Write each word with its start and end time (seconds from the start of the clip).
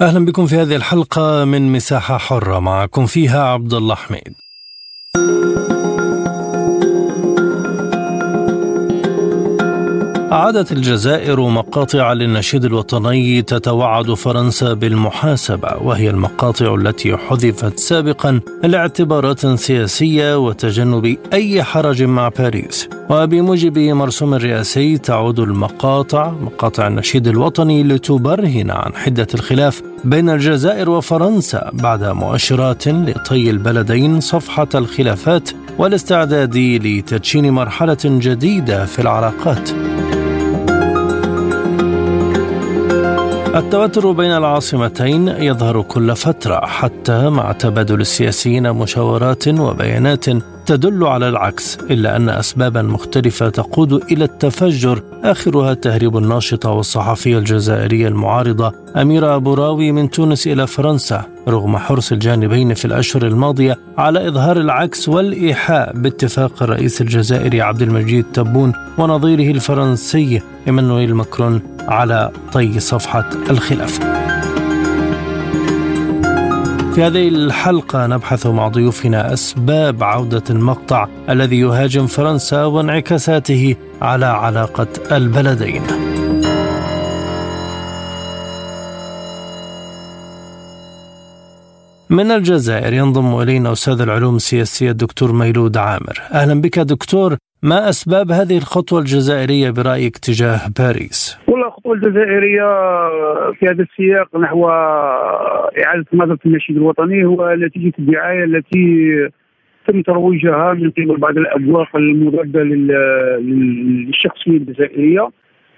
أهلا 0.00 0.24
بكم 0.24 0.46
في 0.46 0.56
هذه 0.56 0.76
الحلقة 0.76 1.44
من 1.44 1.72
مساحة 1.72 2.18
حرة 2.18 2.58
معكم 2.58 3.06
فيها 3.06 3.42
عبد 3.42 3.74
الله 3.74 3.94
حميد. 3.94 4.34
أعادت 10.32 10.72
الجزائر 10.72 11.40
مقاطع 11.40 12.12
للنشيد 12.12 12.64
الوطني 12.64 13.42
تتوعد 13.42 14.14
فرنسا 14.14 14.72
بالمحاسبة 14.72 15.76
وهي 15.82 16.10
المقاطع 16.10 16.74
التي 16.74 17.16
حذفت 17.16 17.78
سابقا 17.78 18.40
لاعتبارات 18.64 19.46
سياسية 19.46 20.38
وتجنب 20.38 21.16
أي 21.32 21.62
حرج 21.62 22.02
مع 22.02 22.28
باريس. 22.28 22.88
وبموجب 23.10 23.78
مرسوم 23.78 24.34
رئاسي 24.34 24.98
تعود 24.98 25.40
المقاطع 25.40 26.30
مقاطع 26.30 26.86
النشيد 26.86 27.28
الوطني 27.28 27.82
لتبرهن 27.82 28.70
عن 28.70 28.94
حدة 28.94 29.26
الخلاف 29.34 29.82
بين 30.04 30.30
الجزائر 30.30 30.90
وفرنسا 30.90 31.70
بعد 31.72 32.04
مؤشرات 32.04 32.88
لطي 32.88 33.50
البلدين 33.50 34.20
صفحة 34.20 34.68
الخلافات 34.74 35.50
والاستعداد 35.78 36.56
لتدشين 36.56 37.50
مرحلة 37.50 37.98
جديدة 38.04 38.84
في 38.84 38.98
العلاقات. 38.98 39.70
التوتر 43.56 44.12
بين 44.12 44.30
العاصمتين 44.30 45.28
يظهر 45.28 45.82
كل 45.82 46.16
فترة 46.16 46.66
حتى 46.66 47.30
مع 47.30 47.52
تبادل 47.52 48.00
السياسيين 48.00 48.72
مشاورات 48.72 49.48
وبيانات 49.48 50.28
تدل 50.66 51.04
على 51.04 51.28
العكس 51.28 51.78
إلا 51.90 52.16
أن 52.16 52.28
أسبابا 52.28 52.82
مختلفة 52.82 53.48
تقود 53.48 53.92
إلى 53.92 54.24
التفجر. 54.24 55.02
آخرها 55.24 55.74
تهريب 55.74 56.16
الناشطة 56.16 56.70
والصحفية 56.70 57.38
الجزائرية 57.38 58.08
المعارضة 58.08 58.72
أميرة 58.96 59.36
أبو 59.36 59.54
راوي 59.54 59.92
من 59.92 60.10
تونس 60.10 60.46
إلى 60.46 60.66
فرنسا 60.66 61.24
رغم 61.48 61.76
حرص 61.76 62.12
الجانبين 62.12 62.74
في 62.74 62.84
الأشهر 62.84 63.26
الماضية 63.26 63.78
على 63.98 64.28
إظهار 64.28 64.56
العكس 64.56 65.08
والإيحاء 65.08 65.92
باتفاق 65.96 66.62
الرئيس 66.62 67.00
الجزائري 67.00 67.62
عبد 67.62 67.82
المجيد 67.82 68.24
تبون 68.34 68.72
ونظيره 68.98 69.50
الفرنسي 69.50 70.42
إيمانويل 70.66 71.14
ماكرون 71.14 71.62
على 71.88 72.30
طي 72.52 72.80
صفحة 72.80 73.30
الخلاف. 73.50 74.00
في 76.96 77.02
هذه 77.02 77.28
الحلقة 77.28 78.06
نبحث 78.06 78.46
مع 78.46 78.68
ضيوفنا 78.68 79.32
أسباب 79.32 80.02
عودة 80.04 80.42
المقطع 80.50 81.08
الذي 81.28 81.60
يهاجم 81.60 82.06
فرنسا 82.06 82.64
وانعكاساته 82.64 83.76
على 84.02 84.26
علاقة 84.26 84.86
البلدين. 85.12 85.82
من 92.10 92.30
الجزائر 92.30 92.92
ينضم 92.92 93.40
إلينا 93.40 93.72
أستاذ 93.72 94.00
العلوم 94.00 94.36
السياسية 94.36 94.90
الدكتور 94.90 95.32
ميلود 95.32 95.76
عامر 95.76 96.22
أهلا 96.32 96.60
بك 96.60 96.78
دكتور 96.78 97.36
ما 97.62 97.88
أسباب 97.88 98.32
هذه 98.32 98.58
الخطوة 98.58 99.00
الجزائرية 99.00 99.70
برأيك 99.70 100.18
تجاه 100.18 100.60
باريس؟ 100.78 101.36
والله 101.66 101.78
الخطوة 101.78 101.94
الجزائرية 101.94 102.64
في 103.52 103.66
هذا 103.66 103.82
السياق 103.82 104.36
نحو 104.36 104.68
إعادة 104.68 106.06
نظرة 106.12 106.38
النشيد 106.46 106.76
الوطني 106.76 107.24
هو 107.24 107.54
نتيجة 107.58 107.92
الدعاية 107.98 108.44
التي 108.44 109.28
تم 109.86 110.02
ترويجها 110.02 110.72
من 110.72 110.90
قبل 110.90 111.16
بعض 111.16 111.38
الأبواق 111.38 111.96
المضادة 111.96 112.62
للشخصية 113.40 114.56
الجزائرية. 114.56 115.28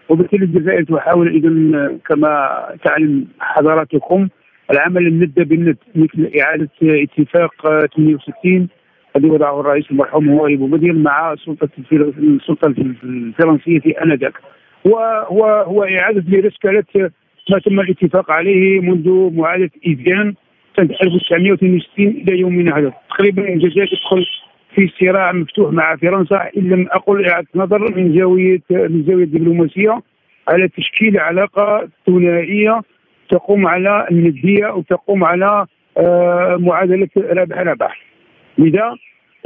وبالتالي 0.09 0.45
الجزائر 0.45 0.85
تحاول 0.85 1.29
إذا 1.29 1.51
كما 2.09 2.59
تعلم 2.85 3.25
حضراتكم 3.41 4.29
العمل 4.71 5.07
الند 5.07 5.35
بالند 5.35 5.77
مثل 5.95 6.31
إعادة 6.41 6.69
اتفاق 6.83 7.53
68 7.97 8.69
الذي 9.17 9.31
وضعه 9.31 9.61
الرئيس 9.61 9.91
المرحوم 9.91 10.29
هو 10.29 10.47
أبو 10.47 10.67
بدير 10.67 10.93
مع 10.93 11.33
السلطه 11.33 11.69
الفرنسية 13.05 13.81
في 13.81 13.91
آنذاك. 14.03 14.35
وهو 14.85 15.45
هو 15.45 15.85
إعادة 15.85 16.25
لرسكله 16.29 16.85
ما 17.51 17.59
تم 17.59 17.81
الاتفاق 17.81 18.31
عليه 18.31 18.81
منذ 18.81 19.31
معاهده 19.37 19.71
إيفيان 19.87 20.35
سنه 20.77 20.91
1962 21.03 22.07
إلى 22.07 22.39
يومنا 22.39 22.79
هذا. 22.79 22.93
تقريبا 23.11 23.49
الجزائر 23.49 23.87
تدخل 23.89 24.27
في 24.75 24.91
صراع 25.01 25.33
مفتوح 25.33 25.73
مع 25.73 25.97
فرنسا 25.97 26.51
إن 26.57 26.63
لم 26.63 26.89
أقل 26.91 27.27
إعادة 27.27 27.49
نظر 27.55 27.97
من 27.97 28.19
زاوية 28.19 28.61
من 28.71 29.05
زاوية 29.07 29.25
الدبلوماسية 29.25 30.03
على 30.49 30.69
تشكيل 30.69 31.19
علاقة 31.19 31.89
ثنائية 32.07 32.81
تقوم 33.31 33.67
على 33.67 34.07
الندية 34.11 34.67
وتقوم 34.67 35.25
على 35.25 35.67
آه، 35.99 36.57
معادلة 36.61 37.09
رابح 37.17 37.59
رابح. 37.59 38.05
لذا 38.59 38.97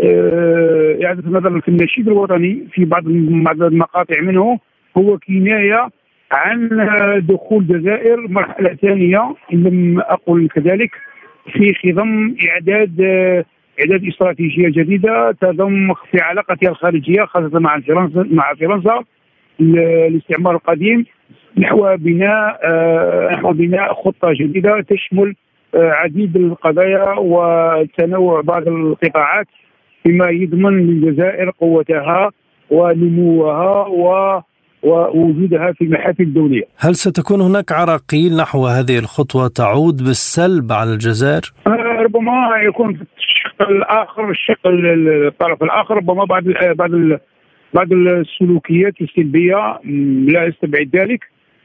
آه، 0.00 0.98
إعادة 1.04 1.22
النظر 1.26 1.60
في 1.60 1.68
النشيد 1.68 2.08
الوطني 2.08 2.66
في 2.72 2.84
بعض 2.84 3.02
بعض 3.44 3.62
المقاطع 3.62 4.20
منه 4.20 4.58
هو 4.98 5.18
كناية 5.18 5.88
عن 6.32 6.68
دخول 7.28 7.62
الجزائر 7.70 8.28
مرحلة 8.28 8.74
ثانية 8.74 9.34
إن 9.52 9.62
لم 9.62 10.00
أقل 10.00 10.48
كذلك 10.48 10.90
في 11.52 11.74
خضم 11.74 12.34
إعداد 12.50 13.00
إعداد 13.80 14.04
استراتيجية 14.04 14.68
جديدة 14.68 15.32
تضم 15.40 15.94
في 15.94 16.20
علاقتها 16.20 16.70
الخارجية 16.70 17.24
خاصة 17.24 17.58
مع 17.58 17.80
فرنسا 17.80 18.28
مع 18.30 18.54
فرنسا 18.54 19.04
الاستعمار 19.60 20.54
القديم 20.54 21.04
نحو 21.58 21.96
بناء 21.96 22.60
نحو 23.32 23.52
بناء 23.52 23.94
خطة 23.94 24.32
جديدة 24.32 24.80
تشمل 24.80 25.34
عديد 25.74 26.36
القضايا 26.36 27.14
وتنوع 27.18 28.40
بعض 28.40 28.68
القطاعات 28.68 29.46
بما 30.04 30.30
يضمن 30.30 30.86
للجزائر 30.86 31.50
قوتها 31.50 32.30
ونموها 32.70 33.86
و 33.86 34.40
ووجودها 34.82 35.72
في 35.72 35.84
المحافل 35.84 36.22
الدوليه. 36.22 36.62
هل 36.78 36.94
ستكون 36.94 37.40
هناك 37.40 37.72
عراقيل 37.72 38.36
نحو 38.36 38.66
هذه 38.66 38.98
الخطوة 38.98 39.48
تعود 39.48 39.96
بالسلب 39.96 40.72
على 40.72 40.92
الجزائر؟ 40.92 41.52
آه، 41.66 41.70
ربما 42.02 42.32
يكون 42.68 42.94
في 42.94 43.02
الشق 43.18 43.70
الآخر 43.70 44.30
الشق 44.30 44.60
الطرف 44.66 45.62
الآخر 45.62 45.96
ربما 45.96 46.24
بعض 46.24 46.42
بعض 46.76 46.90
بعض 47.74 47.92
السلوكيات 47.92 48.94
السلبية 49.00 49.78
لا 50.28 50.48
استبعد 50.48 50.96
ذلك 50.96 51.24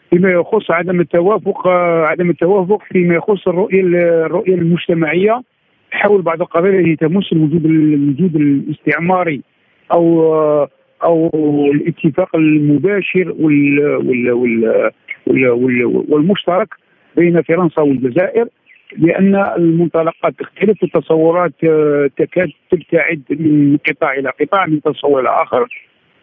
فيما 0.09 0.31
يخص 0.31 0.72
عدم 0.72 0.99
التوافق 0.99 1.67
عدم 2.07 2.29
التوافق 2.29 2.84
فيما 2.91 3.16
يخص 3.16 3.47
الرؤية 3.47 3.81
الرؤية 4.25 4.55
المجتمعية 4.55 5.41
حول 5.91 6.22
بعض 6.22 6.41
القضايا 6.41 6.79
التي 6.79 6.95
تمس 6.95 7.34
الوجود 7.34 7.66
الوجود 7.66 8.35
الاستعماري 8.35 9.41
أو 9.94 10.67
أو 11.03 11.30
الاتفاق 11.74 12.35
المباشر 12.35 13.35
وال 13.40 13.80
وال 13.96 14.31
وال 14.31 15.50
وال 15.50 15.85
والمشترك 15.85 16.68
بين 17.16 17.41
فرنسا 17.41 17.81
والجزائر 17.81 18.47
لأن 18.97 19.35
المنطلقات 19.58 20.34
تختلف 20.40 20.84
والتصورات 20.84 21.52
تكاد 22.17 22.49
تبتعد 22.72 23.22
من 23.29 23.78
قطاع 23.90 24.14
إلى 24.14 24.29
قطاع 24.29 24.66
من 24.66 24.82
تصور 24.82 25.20
إلى 25.20 25.29
آخر. 25.29 25.67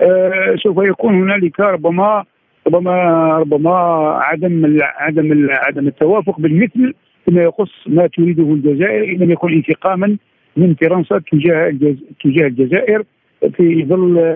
آه، 0.01 0.55
سوف 0.63 0.77
يكون 0.85 1.15
هنالك 1.15 1.61
ربما 1.61 2.25
ربما 2.67 2.95
ربما 3.39 3.75
عدم 4.23 4.79
عدم 4.81 5.49
عدم 5.51 5.87
التوافق 5.87 6.41
بالمثل 6.41 6.95
فيما 7.25 7.43
يخص 7.43 7.73
ما 7.87 8.07
تريده 8.07 8.43
الجزائر 8.43 9.05
إن 9.05 9.19
لم 9.19 9.31
يكن 9.31 9.53
انتقاما 9.53 10.17
من 10.57 10.75
فرنسا 10.75 11.21
تجاه 11.33 11.71
تجاه 12.25 12.47
الجزائر 12.47 13.03
في 13.57 13.85
ظل 13.85 14.35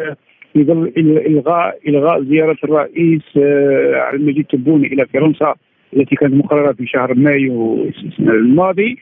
ظل 0.57 0.93
الغاء 0.97 1.79
إلغاء 1.89 2.23
زيارة 2.23 2.57
الرئيس 2.65 3.23
آه، 3.37 3.95
عبد 3.95 4.21
المجيد 4.21 4.45
تبوني 4.45 4.87
إلى 4.87 5.07
فرنسا 5.07 5.55
التي 5.97 6.17
كانت 6.17 6.35
مقررة 6.35 6.73
في 6.73 6.87
شهر 6.87 7.15
مايو 7.15 7.91
الماضي. 8.19 8.99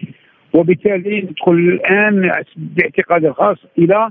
وبالتالي 0.53 1.21
ندخل 1.21 1.53
الآن 1.53 2.33
باعتقادي 2.57 3.29
الخاص 3.29 3.57
إلى 3.79 4.11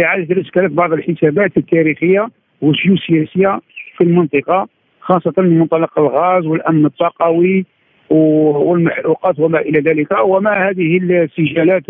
إعادة 0.00 0.34
رسكله 0.34 0.68
بعض 0.68 0.92
الحسابات 0.92 1.56
التاريخية 1.56 2.28
والجيوسياسيه 2.60 3.60
في 3.96 4.04
المنطقة 4.04 4.68
خاصة 5.00 5.32
من 5.38 5.58
منطلق 5.58 5.98
الغاز 5.98 6.46
والأمن 6.46 6.86
الطاقوي 6.86 7.66
والمحروقات 8.10 9.40
وما 9.40 9.60
إلى 9.60 9.80
ذلك 9.80 10.12
وما 10.24 10.68
هذه 10.68 10.96
السجالات 10.96 11.82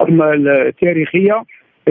التاريخية. 0.00 1.44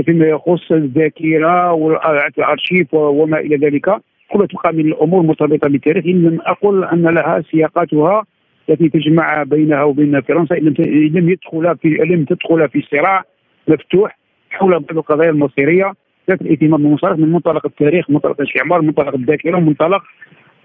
فيما 0.03 0.25
يخص 0.25 0.71
الذاكرة 0.71 1.73
والأرشيف 1.73 2.93
وما 2.93 3.39
إلى 3.39 3.55
ذلك. 3.55 3.85
كلها 4.31 4.45
تبقى 4.45 4.73
من 4.73 4.85
الأمور 4.85 5.21
مرتبطة 5.21 5.69
بالتاريخ. 5.69 6.05
إن 6.05 6.23
لم 6.23 6.39
أقل 6.41 6.83
أن 6.83 7.03
لها 7.03 7.43
سياقاتها 7.51 8.25
التي 8.69 8.89
تجمع 8.89 9.43
بينها 9.43 9.83
وبين 9.83 10.21
فرنسا. 10.21 10.57
إن 10.57 10.73
لم 11.13 11.29
يدخل 11.29 11.77
في 11.77 11.89
لم 11.89 12.25
تدخل 12.25 12.69
في 12.69 12.81
صراع 12.91 13.23
مفتوح 13.67 14.17
حول 14.49 14.71
بعض 14.71 14.97
القضايا 14.97 15.29
المصيرية. 15.29 15.93
ذات 16.29 16.41
الاهتمام 16.41 16.85
المنصرف 16.85 17.19
من 17.19 17.31
منطلق 17.31 17.65
التاريخ 17.65 18.09
منطلق 18.09 18.41
الاستعمار 18.41 18.81
منطلق 18.81 19.15
الذاكرة 19.15 19.59
منطلق 19.59 20.03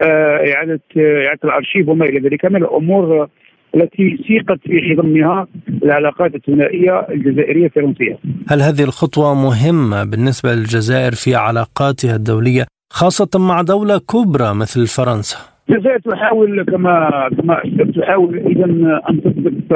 آه 0.02 0.52
إعادة 0.54 0.80
إعادة 0.98 1.40
الأرشيف 1.44 1.88
وما 1.88 2.04
إلى 2.06 2.28
ذلك. 2.28 2.44
من 2.44 2.56
الأمور 2.56 3.28
التي 3.76 4.18
سيقت 4.28 4.60
في 4.62 4.94
ضمنها 4.94 5.46
العلاقات 5.82 6.34
الثنائية 6.34 7.06
الجزائرية 7.10 7.66
الفرنسيه. 7.66 8.18
هل 8.48 8.62
هذه 8.62 8.84
الخطوة 8.84 9.34
مهمة 9.34 10.04
بالنسبة 10.04 10.54
للجزائر 10.54 11.12
في 11.12 11.34
علاقاتها 11.34 12.16
الدولية 12.16 12.64
خاصة 12.92 13.28
مع 13.38 13.62
دولة 13.62 13.98
كبرى 13.98 14.54
مثل 14.54 14.86
فرنسا؟ 14.86 15.54
الجزائر 15.70 15.98
تحاول 15.98 16.62
كما 16.62 17.28
كما 17.36 17.62
تحاول 17.96 18.38
اذا 18.38 18.64
أن 19.10 19.22
تثبت 19.24 19.72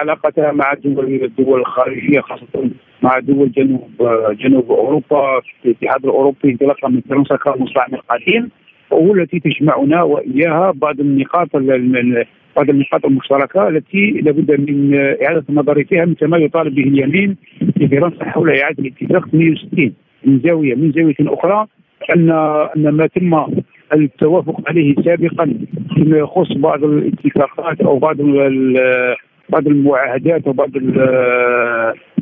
علاقتها 0.00 0.52
مع 0.52 0.72
الدول 0.72 1.24
الدول 1.24 1.60
الخارجية 1.60 2.20
خاصة 2.20 2.70
مع 3.02 3.18
دول 3.18 3.52
جنوب 3.52 3.90
جنوب 4.30 4.70
أوروبا 4.70 5.40
في 5.40 5.68
الاتحاد 5.68 6.04
الأوروبي 6.04 6.50
انطلاقا 6.50 6.88
من 6.88 7.00
فرنسا 7.00 7.36
كمستعمر 7.36 8.02
قديم 8.08 8.50
وهو 8.90 9.14
التي 9.14 9.40
تجمعنا 9.40 10.02
وإياها 10.02 10.70
بعض 10.70 11.00
النقاط 11.00 11.56
بعض 12.56 12.70
النقاط 12.70 13.04
المشتركة 13.04 13.68
التي 13.68 14.10
لابد 14.10 14.60
من 14.60 14.94
إعادة 14.94 15.44
النظر 15.48 15.84
فيها 15.84 16.04
مثل 16.04 16.26
ما 16.26 16.38
يطالب 16.38 16.74
به 16.74 16.82
اليمين 16.82 17.36
في 17.78 17.88
فرنسا 17.88 18.24
حول 18.24 18.58
إعادة 18.58 18.82
الاتفاق 18.82 19.28
160 19.32 19.92
من 20.24 20.40
زاويه 20.44 20.74
من 20.74 20.92
زاوية 20.92 21.14
أخرى 21.20 21.66
ان 22.16 22.30
أن 22.76 22.88
ما 22.88 23.06
تم 23.06 23.44
التوافق 23.92 24.60
عليه 24.68 24.94
سابقا 25.04 25.54
فيما 25.94 26.18
يخص 26.18 26.52
بعض 26.52 26.84
الاتفاقات 26.84 27.80
أو 27.80 27.98
بعض 27.98 28.16
بعض 29.48 29.66
المعاهدات 29.66 30.48
وبعض 30.48 30.70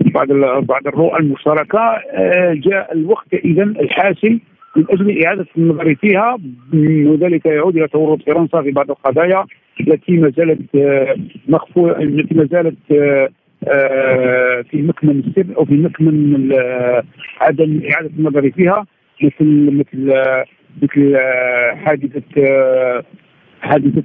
بعض 0.00 0.32
بعض 0.62 0.86
الرؤى 0.86 1.20
المشتركة 1.20 1.80
آه، 2.12 2.52
جاء 2.54 2.92
الوقت 2.92 3.34
اذا 3.34 3.62
الحاسم 3.62 4.38
من 4.76 4.84
أجل 4.90 5.24
إعادة 5.24 5.46
النظر 5.58 5.94
فيها 5.94 6.38
وذلك 7.06 7.46
يعود 7.46 7.76
إلى 7.76 7.88
تورط 7.88 8.22
فرنسا 8.22 8.62
في 8.62 8.70
بعض 8.70 8.90
القضايا. 8.90 9.44
التي 9.80 10.12
ما 10.12 10.32
زالت 10.36 10.76
آه، 10.76 11.16
مخفوه 11.48 12.02
التي 12.02 12.34
ما 12.34 12.44
زالت 12.44 12.92
آه، 12.92 13.28
في 14.70 14.82
مكمن 14.82 15.22
السر 15.26 15.56
أو 15.56 15.64
في 15.64 15.74
مكمن 15.74 16.52
عدم 17.40 17.80
إعادة 17.92 18.10
النظر 18.18 18.50
فيها 18.50 18.86
مثل 19.22 19.70
مثل 19.70 20.14
مثل 20.82 21.16
حادثة 21.74 22.22
حادثة 23.60 24.04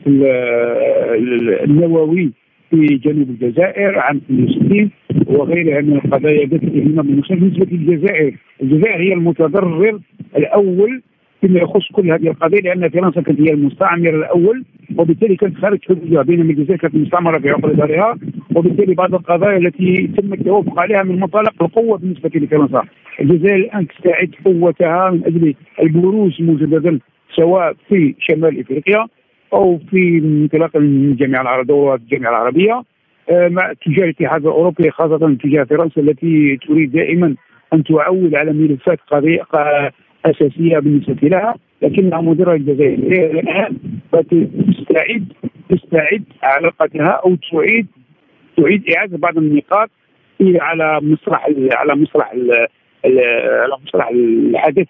النووي 1.63 2.31
في 2.69 2.85
جنوب 2.85 3.29
الجزائر 3.29 3.99
عام 3.99 4.17
62 4.17 4.89
وغيرها 5.27 5.81
من 5.81 5.93
القضايا 5.93 6.45
ذات 6.45 6.63
الاهتمام 6.63 7.07
بالمسلمين 7.07 7.49
بالنسبة 7.49 7.65
للجزائر، 7.71 8.35
الجزائر 8.63 9.01
هي 9.01 9.13
المتضرر 9.13 9.99
الأول 10.37 11.01
فيما 11.41 11.59
يخص 11.59 11.91
كل 11.91 12.11
هذه 12.11 12.27
القضايا 12.27 12.61
لأن 12.61 12.89
فرنسا 12.89 13.21
كانت 13.21 13.41
هي 13.41 13.53
المستعمر 13.53 14.09
الأول 14.09 14.63
وبالتالي 14.97 15.35
كانت 15.35 15.57
خارج 15.57 15.79
حدودها 15.89 16.21
بينما 16.23 16.51
الجزائر 16.51 16.79
كانت 16.79 16.95
مستعمره 16.95 17.39
في 17.39 17.49
عقر 17.49 17.73
دارها 17.73 18.17
وبالتالي 18.55 18.93
بعض 18.93 19.15
القضايا 19.15 19.57
التي 19.57 20.07
تم 20.17 20.33
التوافق 20.33 20.79
عليها 20.79 21.03
من 21.03 21.19
منطلق 21.19 21.63
القوة 21.63 21.97
بالنسبة 21.97 22.31
لفرنسا. 22.35 22.83
الجزائر 23.21 23.55
الآن 23.55 23.87
تستعد 23.87 24.35
قوتها 24.45 25.09
من 25.09 25.23
أجل 25.25 25.55
البروز 25.81 26.41
مجددا 26.41 26.99
سواء 27.35 27.75
في 27.89 28.15
شمال 28.19 28.59
إفريقيا 28.59 29.07
أو 29.53 29.79
في 29.91 30.17
انطلاق 30.17 30.77
الجامعة 30.77 31.41
العربيه 31.41 31.93
الجامعة 31.95 32.29
العربية 32.29 32.83
مع 33.31 33.73
تجاه 33.85 34.03
الاتحاد 34.03 34.41
الأوروبي 34.41 34.91
خاصة 34.91 35.37
تجاه 35.43 35.63
فرنسا 35.63 36.01
التي 36.01 36.57
تريد 36.67 36.91
دائما 36.91 37.35
أن 37.73 37.83
تعول 37.83 38.35
على 38.35 38.53
ملفات 38.53 38.99
قضية 39.11 39.41
أساسية 40.25 40.79
بالنسبة 40.79 41.27
لها 41.27 41.55
لكنها 41.83 42.21
مديره 42.21 42.53
الجزائر. 42.53 42.99
الآن 43.39 43.77
تستعد 44.11 45.25
تستعد 45.69 46.23
علاقتها 46.43 47.21
أو 47.25 47.35
تعيد 47.51 47.87
تعيد 48.57 48.89
إعادة 48.89 49.17
بعض 49.17 49.37
النقاط 49.37 49.89
على 50.41 50.99
مسرح 51.01 51.47
على 51.71 51.95
مسرح 51.95 52.31
على 53.05 53.77
مسرح 53.85 54.07
الحدث 54.07 54.87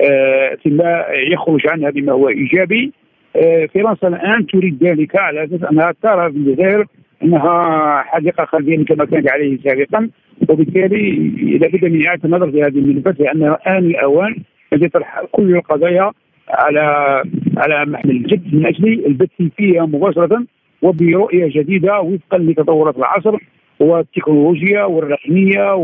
آه، 0.00 0.54
فيما 0.62 1.04
يخرج 1.32 1.66
عنها 1.68 1.90
بما 1.90 2.12
هو 2.12 2.28
إيجابي. 2.28 2.92
آه، 3.36 3.66
فرنسا 3.66 4.08
الآن 4.08 4.46
تريد 4.46 4.84
ذلك 4.84 5.16
على 5.16 5.44
أساس 5.44 5.62
أنها 5.62 5.94
ترى 6.02 6.32
في 6.32 6.36
الجزائر 6.36 6.86
أنها 7.22 8.02
حديقة 8.06 8.44
خارجيه 8.44 8.84
كما 8.84 9.04
كانت 9.04 9.30
عليه 9.30 9.58
سابقا. 9.64 10.10
وبالتالي 10.48 11.10
لابد 11.58 11.84
من 11.84 12.06
إعادة 12.06 12.24
النظر 12.24 12.50
في 12.50 12.62
هذه 12.62 12.78
الملفات 12.78 13.20
لأن 13.20 13.56
ان 13.66 13.78
الأوان 13.78 14.36
ان 14.72 14.84
يطرح 14.84 15.22
كل 15.32 15.54
القضايا 15.56 16.12
على 16.52 17.22
على 17.56 17.84
محمل 17.84 18.10
الجد 18.10 18.54
من 18.54 18.66
أجل 18.66 19.06
البث 19.06 19.42
فيها 19.56 19.86
مباشرة 19.86 20.44
وبرؤية 20.82 21.60
جديدة 21.60 22.00
وفقا 22.00 22.38
لتطورات 22.38 22.96
العصر 22.96 23.36
والتكنولوجيا 23.80 24.84
والرقميه 24.84 25.74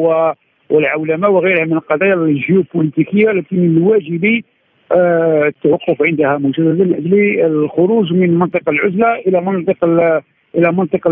والعولمة 0.70 1.28
وغيرها 1.28 1.64
من 1.64 1.72
القضايا 1.72 2.14
الجيوبوليتيكية 2.14 3.30
التي 3.30 3.56
من 3.56 3.76
الواجب 3.76 4.42
آه، 4.92 5.46
التوقف 5.46 6.02
عندها 6.02 6.38
مجددا 6.38 6.84
من 6.84 6.94
أجل 6.94 7.40
الخروج 7.46 8.12
من 8.12 8.38
منطقة 8.38 8.70
العزلة 8.70 9.14
إلى 9.14 9.40
منطق 9.40 9.84
إلى 10.54 10.72
منطق 10.72 11.08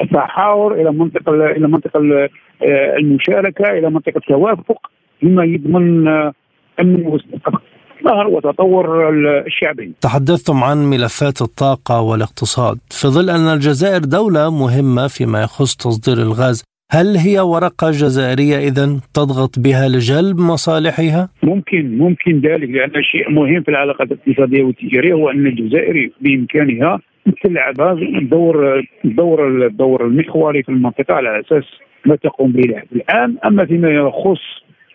التحاور 0.00 0.74
إلى 0.74 0.92
منطق 0.92 1.30
إلى 1.30 1.68
منطق 1.68 1.96
آه، 1.96 2.96
المشاركة 2.96 3.78
إلى 3.78 3.90
منطقة 3.90 4.16
التوافق 4.16 4.90
مما 5.22 5.44
يضمن 5.44 6.08
آه، 6.08 6.32
أمن 6.80 7.06
واستقرار 7.06 7.62
وتطور 8.06 9.10
الشعبي. 9.46 9.92
تحدثتم 10.00 10.64
عن 10.64 10.78
ملفات 10.90 11.42
الطاقة 11.42 12.00
والاقتصاد، 12.00 12.78
في 12.90 13.08
ظل 13.08 13.30
أن 13.30 13.54
الجزائر 13.54 13.98
دولة 13.98 14.50
مهمة 14.50 15.06
فيما 15.06 15.42
يخص 15.42 15.76
تصدير 15.76 16.16
الغاز، 16.26 16.64
هل 16.92 17.16
هي 17.16 17.40
ورقة 17.40 17.90
جزائرية 17.90 18.56
إذا 18.68 19.00
تضغط 19.14 19.58
بها 19.58 19.88
لجلب 19.88 20.38
مصالحها؟ 20.38 21.28
ممكن 21.42 21.98
ممكن 21.98 22.40
ذلك 22.40 22.68
لأن 22.70 23.02
شيء 23.02 23.30
مهم 23.30 23.62
في 23.62 23.68
العلاقات 23.68 24.08
الاقتصادية 24.12 24.62
والتجارية 24.62 25.12
هو 25.12 25.30
أن 25.30 25.46
الجزائر 25.46 26.10
بإمكانها 26.20 26.98
تلعب 27.42 27.98
الدور 28.22 28.84
الدور 29.04 29.66
الدور 29.66 30.06
المحوري 30.06 30.62
في 30.62 30.68
المنطقة 30.68 31.14
على 31.14 31.40
أساس 31.40 31.64
ما 32.06 32.16
تقوم 32.16 32.52
به 32.52 32.82
الآن 32.92 33.36
أما 33.44 33.66
فيما 33.66 33.90
يخص 33.90 34.40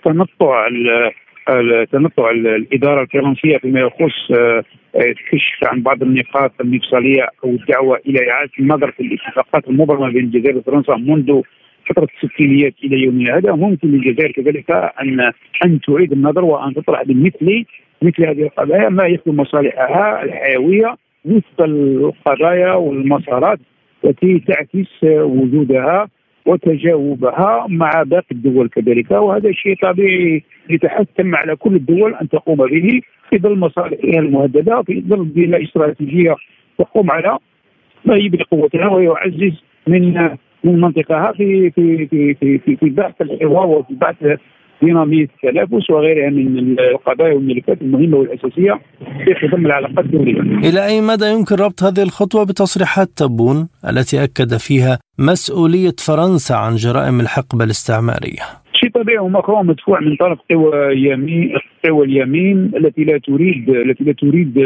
تنطع 0.03 0.67
تنطع 1.91 2.31
الإدارة 2.31 3.01
الفرنسية 3.01 3.57
فيما 3.57 3.79
يخص 3.79 4.31
الكشف 4.95 5.63
آه، 5.63 5.67
عن 5.67 5.81
بعض 5.81 6.03
النقاط 6.03 6.51
المفصليه 6.61 7.27
أو 7.43 7.49
الدعوة 7.49 7.99
إلى 8.07 8.31
إعادة 8.31 8.51
النظر 8.59 8.91
في 8.91 9.03
الاتفاقات 9.03 9.67
المبرمة 9.67 10.09
بين 10.09 10.23
الجزائر 10.23 10.57
وفرنسا 10.57 10.95
منذ 10.95 11.41
فترة 11.89 12.07
الستينيات 12.23 12.73
إلى 12.83 13.03
يومنا. 13.03 13.37
هذا 13.37 13.51
ممكن 13.51 13.87
للجزائر 13.87 14.31
كذلك 14.31 14.71
أن 14.71 15.31
أن 15.65 15.79
تعيد 15.81 16.11
النظر 16.11 16.45
وأن 16.45 16.73
تطرح 16.73 17.03
بمثل 17.03 17.65
مثل 18.01 18.25
هذه 18.25 18.41
القضايا 18.43 18.89
ما 18.89 19.05
يخدم 19.05 19.37
مصالحها 19.37 20.23
الحيوية 20.23 20.95
وفق 21.25 21.61
القضايا 21.61 22.73
والمسارات 22.73 23.59
التي 24.05 24.39
تعكس 24.39 25.03
وجودها. 25.03 26.07
وتجاوبها 26.45 27.65
مع 27.69 28.03
باقي 28.03 28.31
الدول 28.31 28.69
كذلك. 28.69 29.11
وهذا 29.11 29.51
شيء 29.51 29.75
طبيعي 29.81 30.43
يتحتم 30.69 31.35
على 31.35 31.55
كل 31.55 31.75
الدول 31.75 32.15
أن 32.15 32.29
تقوم 32.29 32.57
به 32.57 33.01
في 33.29 33.37
ظل 33.37 33.59
مصالحها 33.59 34.19
المهددة 34.19 34.81
في 34.81 35.03
ظل 35.07 35.23
بناء 35.23 35.63
استراتيجية 35.63 36.35
تقوم 36.77 37.11
على 37.11 37.37
ما 38.05 38.15
يبني 38.15 38.43
قوتها 38.43 38.87
ويعزز 38.87 39.63
من 39.87 40.29
من 40.63 40.81
منطقها 40.81 41.31
في 41.31 41.71
في 41.71 42.07
في 42.07 42.33
في 42.33 42.57
في, 42.57 42.75
في 42.75 43.13
الحوار 43.21 43.67
وفي 43.67 43.93
بحث 43.93 44.39
دينامية 44.81 45.27
التنافس 45.43 45.89
وغيرها 45.89 46.29
من 46.29 46.79
القضايا 46.79 47.33
والملفات 47.33 47.81
المهمة 47.81 48.17
والأساسية 48.17 48.79
في 49.25 49.35
خدمة 49.35 49.65
العلاقات 49.65 50.05
الدولية. 50.05 50.41
إلى 50.41 50.85
أي 50.85 51.01
مدى 51.01 51.25
يمكن 51.25 51.55
ربط 51.55 51.83
هذه 51.83 52.03
الخطوة 52.03 52.43
بتصريحات 52.45 53.07
تبون 53.07 53.67
التي 53.89 54.23
أكد 54.23 54.57
فيها 54.57 54.99
مسؤولية 55.19 55.95
فرنسا 56.07 56.53
عن 56.53 56.75
جرائم 56.75 57.19
الحقبة 57.19 57.63
الاستعمارية؟ 57.63 58.65
شيء 58.73 58.89
طبيعي 58.89 59.17
وماكرون 59.17 59.65
مدفوع 59.65 59.99
من 59.99 60.15
طرف 60.15 60.39
قوى 60.51 60.95
يمين 61.09 61.53
قوى 61.85 62.05
اليمين 62.05 62.71
التي 62.75 63.03
لا 63.03 63.17
تريد 63.17 63.69
التي 63.69 64.03
لا 64.03 64.13
تريد 64.13 64.57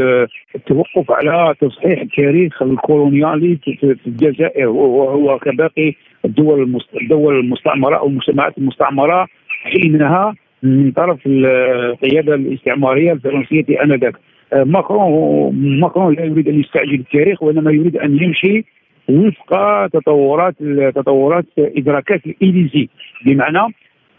التوقف 0.55 1.11
على 1.11 1.55
تصحيح 1.61 2.01
التاريخ 2.01 2.61
الكولونيالي 2.61 3.57
في 3.63 3.97
الجزائر 4.07 4.67
وهو 4.67 5.39
كباقي 5.39 5.93
الدول 6.25 6.81
الدول 7.01 7.39
المستعمرة 7.39 7.97
أو 7.97 8.07
المجتمعات 8.07 8.57
المستعمرة 8.57 9.27
حينها 9.63 10.35
من 10.63 10.91
طرف 10.91 11.19
القيادة 11.25 12.35
الاستعمارية 12.35 13.11
الفرنسية 13.11 13.83
آنذاك. 13.83 14.15
ماكرون 14.53 15.79
ماكرون 15.79 16.15
لا 16.15 16.25
يريد 16.25 16.47
أن 16.47 16.59
يستعجل 16.59 16.93
التاريخ 16.93 17.43
وإنما 17.43 17.71
يريد 17.71 17.97
أن 17.97 18.23
يمشي 18.23 18.65
وفق 19.09 19.87
تطورات 19.87 20.55
تطورات 20.95 21.45
إدراكات 21.57 22.25
الإليزي. 22.25 22.89
بمعنى 23.25 23.73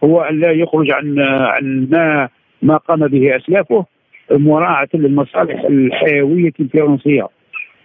هو 0.05 0.21
أن 0.21 0.41
لا 0.41 0.51
يخرج 0.51 0.91
عن 0.91 1.19
عن 1.21 1.89
ما 1.91 2.29
ما 2.63 2.77
قام 2.77 3.07
به 3.07 3.37
أسلافه 3.37 3.87
مراعاة 4.31 4.89
للمصالح 4.95 5.65
الحيوية 5.65 6.53
الفرنسية. 6.61 7.29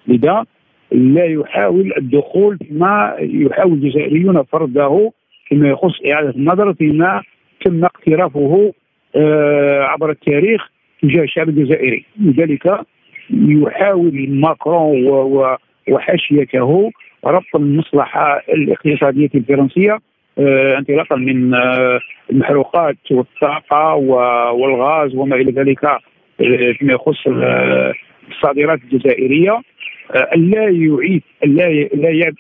لذا 0.08 0.46
لا 0.92 1.26
يحاول 1.26 1.94
الدخول 1.98 2.58
فيما 2.58 3.16
يحاول 3.20 3.74
الجزائريون 3.74 4.44
فرضه 4.44 5.12
فيما 5.48 5.70
يخص 5.70 5.94
إعادة 6.12 6.30
النظر 6.30 6.74
فيما 6.74 7.22
تم 7.66 7.86
اقترافه 7.86 8.74
آه، 9.16 9.84
عبر 9.84 10.10
التاريخ 10.12 10.70
تجاه 11.02 11.24
الشعب 11.24 11.50
الجزائري. 11.50 12.06
لذلك 12.22 12.80
يحاول 13.30 14.28
ماكرون 14.30 15.08
وحاشيته 15.88 16.92
ربط 17.26 17.56
المصلحة 17.56 18.42
الاقتصادية 18.50 19.30
الفرنسية 19.36 20.00
آه، 20.40 20.78
انطلاقا 20.78 21.16
من 21.16 21.54
آه، 21.54 22.00
المحروقات 22.32 22.98
والطاقة 23.12 23.96
والغاز 24.54 25.16
وما 25.16 25.36
إلى 25.36 25.52
ذلك 25.52 25.98
فيما 26.78 26.94
يخص 26.94 27.28
الصادرات 28.32 28.80
الجزائرية. 28.84 29.62
الا 30.16 30.62
يعيد 30.62 31.24
الا 31.44 31.92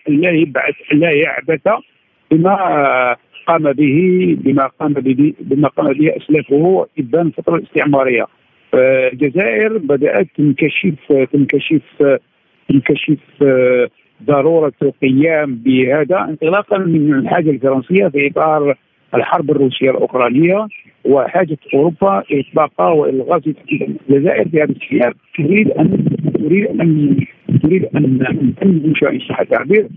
لا 0.07 0.31
يبعث 0.31 0.75
لا 0.91 1.11
يعبث 1.11 1.67
بما 2.31 3.15
قام 3.47 3.73
به 3.73 4.37
بما 4.43 4.67
قام 4.79 4.93
به 4.93 5.33
بما 5.39 5.67
قام 5.67 5.93
به 5.93 6.13
اسلافه 6.17 6.85
إبان 6.99 7.27
الفترة 7.27 7.55
الاستعمارية. 7.55 8.25
الجزائر 8.73 9.77
بدأت 9.77 10.27
تنكشف 10.37 11.27
تنكشف 11.33 11.81
تنكشف 12.69 13.17
ضرورة 14.27 14.73
القيام 14.81 15.55
بهذا 15.55 16.19
انطلاقا 16.29 16.77
من 16.77 17.13
الحاجة 17.13 17.49
الفرنسية 17.49 18.07
في 18.07 18.27
إطار 18.27 18.75
الحرب 19.15 19.51
الروسية 19.51 19.89
الأوكرانية 19.91 20.67
وحاجة 21.05 21.57
أوروبا 21.73 22.23
اطلاقها 22.31 22.91
والغاز 22.91 23.41
الجزائر 24.09 24.49
في 24.49 24.61
هذا 24.61 24.71
السياق. 24.71 25.13
تريد 25.37 25.71
ان 25.71 26.05
تريد 26.33 26.65
ان 26.65 27.17
تريد 27.63 27.85
ان 27.95 28.53
تنشا 28.61 29.09
ان 29.09 29.19
صح 29.19 29.39
التعبير 29.39 29.87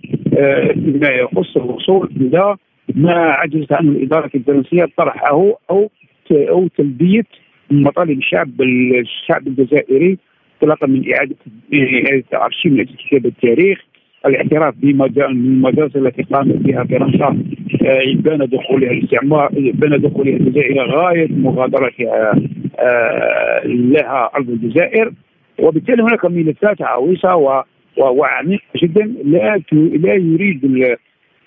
فيما 0.75 1.09
يخص 1.09 1.57
الوصول 1.57 2.11
إلى 2.21 2.57
ما 2.95 3.15
عجزت 3.15 3.73
عنه 3.73 3.91
الإدارة 3.91 4.31
الفرنسية 4.35 4.89
طرحه 4.97 5.55
أو 5.71 5.91
أو 6.31 6.69
تلبية 6.69 7.25
مطالب 7.71 8.19
الشعب 8.19 8.61
الشعب 8.61 9.47
الجزائري 9.47 10.19
انطلاقا 10.55 10.87
من 10.87 11.13
إعادة 11.15 11.37
إعادة 11.75 12.25
الارشيف 12.33 12.73
من 12.73 12.81
أجل 12.81 12.95
كتاب 12.97 13.27
التاريخ 13.27 13.85
الاعتراف 14.27 14.75
بالمدارس 14.77 15.97
التي 15.97 16.23
قامت 16.23 16.55
بها 16.57 16.85
فرنسا 16.85 17.43
آه، 17.87 18.15
بين 18.15 18.39
دخولها 18.39 18.91
الاستعمار 18.91 19.49
بين 19.53 20.01
دخولها 20.01 20.37
الجزائر 20.37 20.91
غاية 20.91 21.29
مغادرتها 21.31 22.33
آه، 22.79 23.67
لها 23.67 24.31
أرض 24.37 24.51
الجزائر. 24.51 25.13
وبالتالي 25.59 26.03
هناك 26.03 26.25
ملفات 26.25 26.83
عويصة 26.83 27.65
وعميقة 27.97 28.63
جدا 28.83 29.15
لا 29.25 29.61
لا 29.73 30.15
يريد 30.15 30.65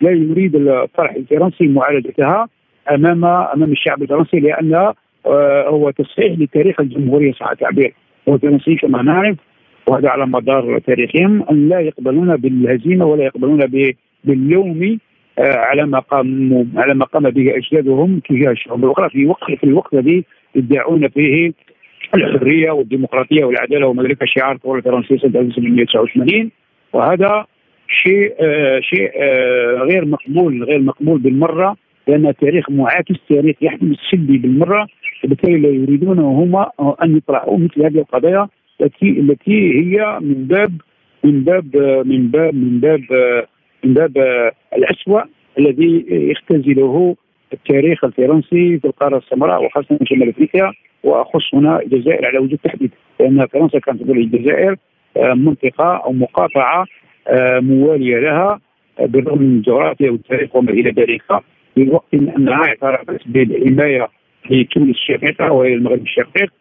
لا 0.02 0.12
يريد 0.12 0.56
الطرح 0.56 1.12
الفرنسي 1.12 1.68
معالجتها 1.68 2.48
امام 2.92 3.26
أمام 3.26 3.72
الشعب 3.72 4.02
الفرنسي 4.02 4.40
لأن 4.40 4.94
آه، 5.26 5.68
هو 5.68 5.92
تصحيح 5.92 6.40
لتاريخ 6.40 6.80
الجمهورية 6.80 7.32
صح 7.32 7.50
التعبير. 7.50 7.94
والفرنسيين 8.28 8.78
كما 8.78 9.02
نعرف 9.02 9.38
وهذا 9.88 10.10
على 10.10 10.26
مدار 10.26 10.80
تاريخهم 10.80 11.44
أن 11.52 11.70
لا 11.70 11.80
يقبلون 11.80 12.36
بالهزيمة 12.36 13.06
ولا 13.06 13.24
يقبلون 13.24 13.92
باللوم 14.24 15.00
آه، 15.40 15.56
على 15.56 15.86
ما 15.86 16.00
قام 16.00 16.68
على 16.76 16.94
ما 16.94 17.06
قام 17.06 17.30
به 17.30 17.58
أجدادهم 17.58 18.20
تجاه 18.30 18.52
الشعوب 18.52 18.86
الاخرى 18.86 19.10
في 19.10 19.26
وقت 19.26 19.52
في 19.52 19.64
الوقت 19.64 19.94
الذي 19.94 20.26
يدعون 20.56 21.08
فيه 21.08 21.54
الحرية 22.16 22.72
والديمقراطية 22.72 23.44
والعدالة 23.46 23.88
وما 23.88 24.04
ذلك 24.04 24.26
شعار 24.26 24.56
الثوره 24.56 24.78
الفرنسية 24.78 25.18
سنة 25.18 25.40
1789 25.40 26.52
وهذا 26.94 27.46
شيء 28.04 28.34
آه 28.40 28.80
شيء 28.80 29.12
آه 29.16 29.76
غير 29.84 30.06
مقبول 30.06 30.64
غير 30.64 30.80
مقبول 30.80 31.20
بالمرة 31.20 31.76
لأن 32.08 32.34
تاريخ 32.42 32.70
معاكس 32.70 33.16
تاريخ 33.30 33.56
يحمل 33.62 33.92
السلبي 33.92 34.38
بالمرة 34.38 34.88
وبالتالي 35.24 35.58
لا 35.58 35.70
يريدون 35.70 36.20
هم 36.20 36.56
أن 37.04 37.18
يطرحوا 37.18 37.58
مثل 37.58 37.84
هذه 37.84 37.98
القضايا 37.98 38.48
التي 38.82 39.10
التي 39.10 39.80
هي 39.80 40.20
من 40.22 40.48
باب 40.48 40.72
من 41.24 41.44
باب 41.44 41.78
من 42.06 42.28
باب 42.28 42.56
من 42.56 42.80
باب 42.80 43.02
من 43.84 43.94
باب 43.94 44.18
الأسوأ 44.78 45.22
الذي 45.60 46.06
يختزله 46.10 47.16
التاريخ 47.54 48.04
الفرنسي 48.04 48.80
في 48.80 48.86
القارة 48.86 49.18
السمراء 49.18 49.66
وخاصة 49.66 50.00
شمال 50.04 50.30
أفريقيا 50.30 50.72
وأخص 51.04 51.54
هنا 51.54 51.82
الجزائر 51.82 52.26
على 52.26 52.38
وجه 52.38 52.54
التحديد 52.54 52.92
لأن 53.20 53.48
فرنسا 53.48 53.80
كانت 53.80 54.04
تقول 54.04 54.18
الجزائر 54.18 54.76
آه، 55.18 55.34
منطقة 55.34 55.98
أو 55.98 56.14
مقاطعة 56.14 56.86
موالية 57.62 58.20
لها 58.20 58.60
آه، 59.00 59.06
بالرغم 59.06 59.42
من 59.42 59.58
الجغرافيا 59.58 60.12
والتاريخ 60.12 60.56
وما 60.56 60.72
إلى 60.72 60.92
ذلك 60.92 61.22
في 61.76 61.90
وقت 61.90 62.14
انها 62.14 62.64
اعترفت 62.68 63.28
بالحمايه 63.28 64.08
لتونس 64.50 64.90
الشقيقة 64.90 65.52
وهي 65.52 65.74
المغرب 65.74 66.02
الشقيق 66.02 66.54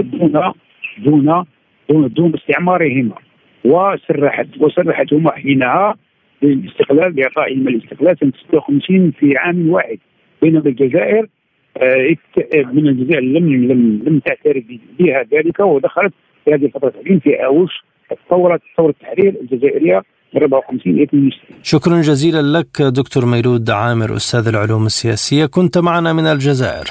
دون 0.00 0.52
دون 0.98 1.44
دون 1.88 2.08
دون 2.08 2.34
استعمارهما. 2.34 3.14
وسرحت 3.64 4.46
وسرحتهما 4.60 5.30
حينها 5.30 5.94
بالاستقلال 6.42 7.12
بإعطائهما 7.12 7.70
الاستقلال 7.70 8.18
سنة 8.18 8.32
56 8.48 9.10
في 9.10 9.36
عام 9.36 9.70
واحد. 9.70 9.98
بينما 10.42 10.66
الجزائر 10.66 11.26
آه، 11.82 12.16
من 12.54 12.88
الجزائر 12.88 13.22
لم 13.22 13.72
لم 13.72 14.02
لم 14.06 14.18
تعترف 14.18 14.64
بها 14.98 15.22
ذلك 15.32 15.60
ودخلت 15.60 16.12
في 16.44 16.54
هذه 16.54 16.64
الفترة 16.64 16.92
في 17.22 17.44
اوش 17.44 17.84
ثوره 18.30 18.60
ثورة 18.76 18.90
التحرير 18.90 19.34
الجزائرية 19.40 20.02
54 20.36 21.30
شكرا 21.62 22.00
جزيلا 22.00 22.58
لك 22.58 22.82
دكتور 22.82 23.26
ميلود 23.26 23.70
عامر 23.70 24.16
أستاذ 24.16 24.48
العلوم 24.48 24.86
السياسية. 24.86 25.46
كنت 25.46 25.78
معنا 25.78 26.12
من 26.12 26.26
الجزائر. 26.26 26.86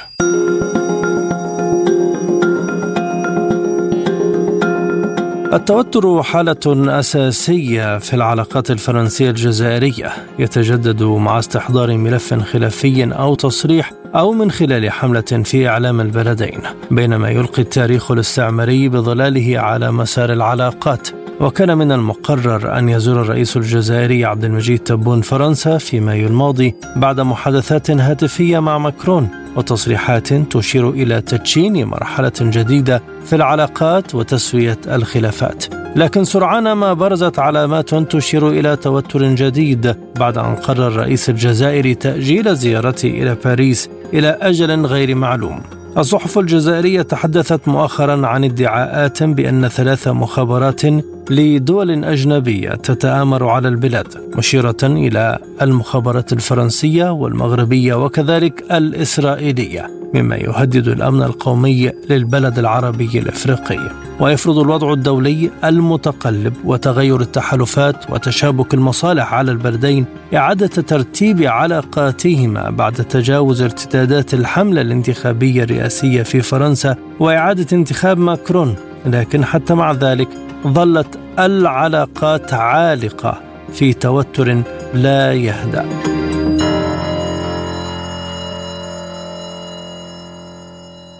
التوتر 5.53 6.23
حالة 6.23 6.99
أساسية 6.99 7.97
في 7.97 8.13
العلاقات 8.13 8.71
الفرنسية 8.71 9.29
الجزائرية. 9.29 10.09
يتجدد 10.39 11.03
مع 11.03 11.39
استحضار 11.39 11.97
ملف 11.97 12.33
خلافي 12.33 13.03
أو 13.03 13.35
تصريح 13.35 13.91
أو 14.15 14.33
من 14.33 14.51
خلال 14.51 14.91
حملة 14.91 15.21
في 15.21 15.67
إعلام 15.67 16.01
البلدين 16.01 16.59
بينما 16.91 17.29
يلقي 17.29 17.61
التاريخ 17.61 18.11
الاستعماري 18.11 18.89
بظلاله 18.89 19.59
على 19.59 19.91
مسار 19.91 20.33
العلاقات. 20.33 21.07
وكان 21.39 21.77
من 21.77 21.91
المقرر 21.91 22.77
أن 22.77 22.89
يزور 22.89 23.21
الرئيس 23.21 23.57
الجزائري 23.57 24.25
عبد 24.25 24.45
المجيد 24.45 24.79
تبون 24.79 25.21
فرنسا 25.21 25.77
في 25.77 25.99
مايو 25.99 26.27
الماضي 26.27 26.75
بعد 26.95 27.19
محادثات 27.19 27.91
هاتفية 27.91 28.59
مع 28.59 28.77
ماكرون 28.77 29.29
وتصريحات 29.55 30.33
تشير 30.33 30.89
إلى 30.89 31.21
تدشين 31.21 31.85
مرحلة 31.85 32.31
جديدة 32.41 33.01
في 33.25 33.35
العلاقات 33.35 34.15
وتسوية 34.15 34.77
الخلافات. 34.87 35.65
لكن 35.95 36.23
سرعان 36.23 36.71
ما 36.71 36.93
برزت 36.93 37.39
علامات 37.39 37.95
تشير 37.95 38.49
إلى 38.49 38.75
توتر 38.75 39.23
جديد 39.23 39.95
بعد 40.19 40.37
أن 40.37 40.55
قرر 40.55 40.87
الرئيس 40.87 41.29
الجزائري 41.29 41.95
تأجيل 41.95 42.55
زيارته 42.55 43.07
إلى 43.07 43.37
باريس 43.45 43.89
إلى 44.13 44.37
أجل 44.41 44.85
غير 44.85 45.15
معلوم. 45.15 45.61
الصحف 45.97 46.39
الجزائرية 46.39 47.01
تحدثت 47.01 47.67
مؤخرا 47.67 48.27
عن 48.27 48.43
ادعاءات 48.43 49.23
بأن 49.23 49.67
ثلاث 49.67 50.07
مخابرات 50.07 50.81
لدول 51.29 52.05
أجنبية 52.05 52.69
تتآمر 52.69 53.47
على 53.47 53.67
البلاد 53.67 54.07
مشيرة 54.37 54.77
إلى 54.83 55.39
المخابرات 55.61 56.33
الفرنسية 56.33 57.11
والمغربية 57.11 57.93
وكذلك 57.93 58.63
الإسرائيلية. 58.71 59.96
مما 60.13 60.35
يهدد 60.35 60.87
الأمن 60.87 61.23
القومي 61.23 61.91
للبلد 62.09 62.59
العربي 62.59 63.19
الإفريقي 63.19 63.79
ويفرض 64.19 64.59
الوضع 64.59 64.93
الدولي 64.93 65.51
المتقلب 65.63 66.53
وتغير 66.65 67.21
التحالفات 67.21 68.11
وتشابك 68.11 68.73
المصالح 68.73 69.33
على 69.33 69.51
البلدين 69.51 70.05
إعادة 70.35 70.67
ترتيب 70.67 71.43
علاقاتهما 71.43 72.69
بعد 72.69 72.93
تجاوز 72.93 73.61
ارتدادات 73.61 74.33
الحملة 74.33 74.81
الانتخابية 74.81 75.63
الرئاسية 75.63 76.23
في 76.23 76.41
فرنسا 76.41 76.95
وإعادة 77.19 77.67
انتخاب 77.73 78.17
ماكرون 78.17 78.75
لكن 79.05 79.45
حتى 79.45 79.73
مع 79.73 79.91
ذلك 79.91 80.29
ظلت 80.67 81.19
العلاقات 81.39 82.53
عالقة 82.53 83.41
في 83.73 83.93
توتر 83.93 84.61
لا 84.93 85.33
يهدأ. 85.33 85.85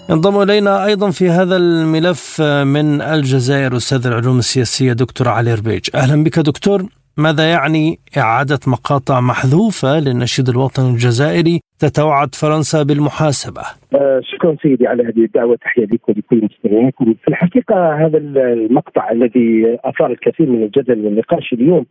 ينضم 0.09 0.41
إلينا 0.41 0.85
أيضا 0.85 1.09
في 1.11 1.29
هذا 1.29 1.57
الملف 1.57 2.41
من 2.41 3.01
الجزائر 3.01 3.75
أستاذ 3.75 4.07
العلوم 4.07 4.37
السياسية 4.37 4.93
دكتور 4.93 5.27
علي 5.27 5.53
ربيج. 5.53 5.89
أهلا 5.95 6.23
بك 6.23 6.39
دكتور. 6.39 6.81
ماذا 7.17 7.51
يعني 7.51 7.99
إعادة 8.17 8.59
مقاطع 8.67 9.21
محذوفة 9.21 9.99
للنشيد 9.99 10.49
الوطني 10.49 10.89
الجزائري 10.89 11.59
تتوعد 11.79 12.35
فرنسا 12.35 12.83
بالمحاسبة؟ 12.83 13.61
آه 13.95 14.21
شكرا 14.23 14.55
سيدي 14.61 14.87
على 14.87 15.03
هذه 15.03 15.25
الدعوة. 15.25 15.55
تحية 15.55 15.85
لك 15.85 16.09
ولكل 16.09 16.49
مستمعيكم 16.49 17.05
في 17.21 17.27
الحقيقة 17.27 18.05
هذا 18.05 18.17
المقطع 18.17 19.11
الذي 19.11 19.77
أثار 19.85 20.11
الكثير 20.11 20.49
من 20.49 20.63
الجدل 20.63 21.05
والنقاش 21.05 21.53
اليوم 21.53 21.85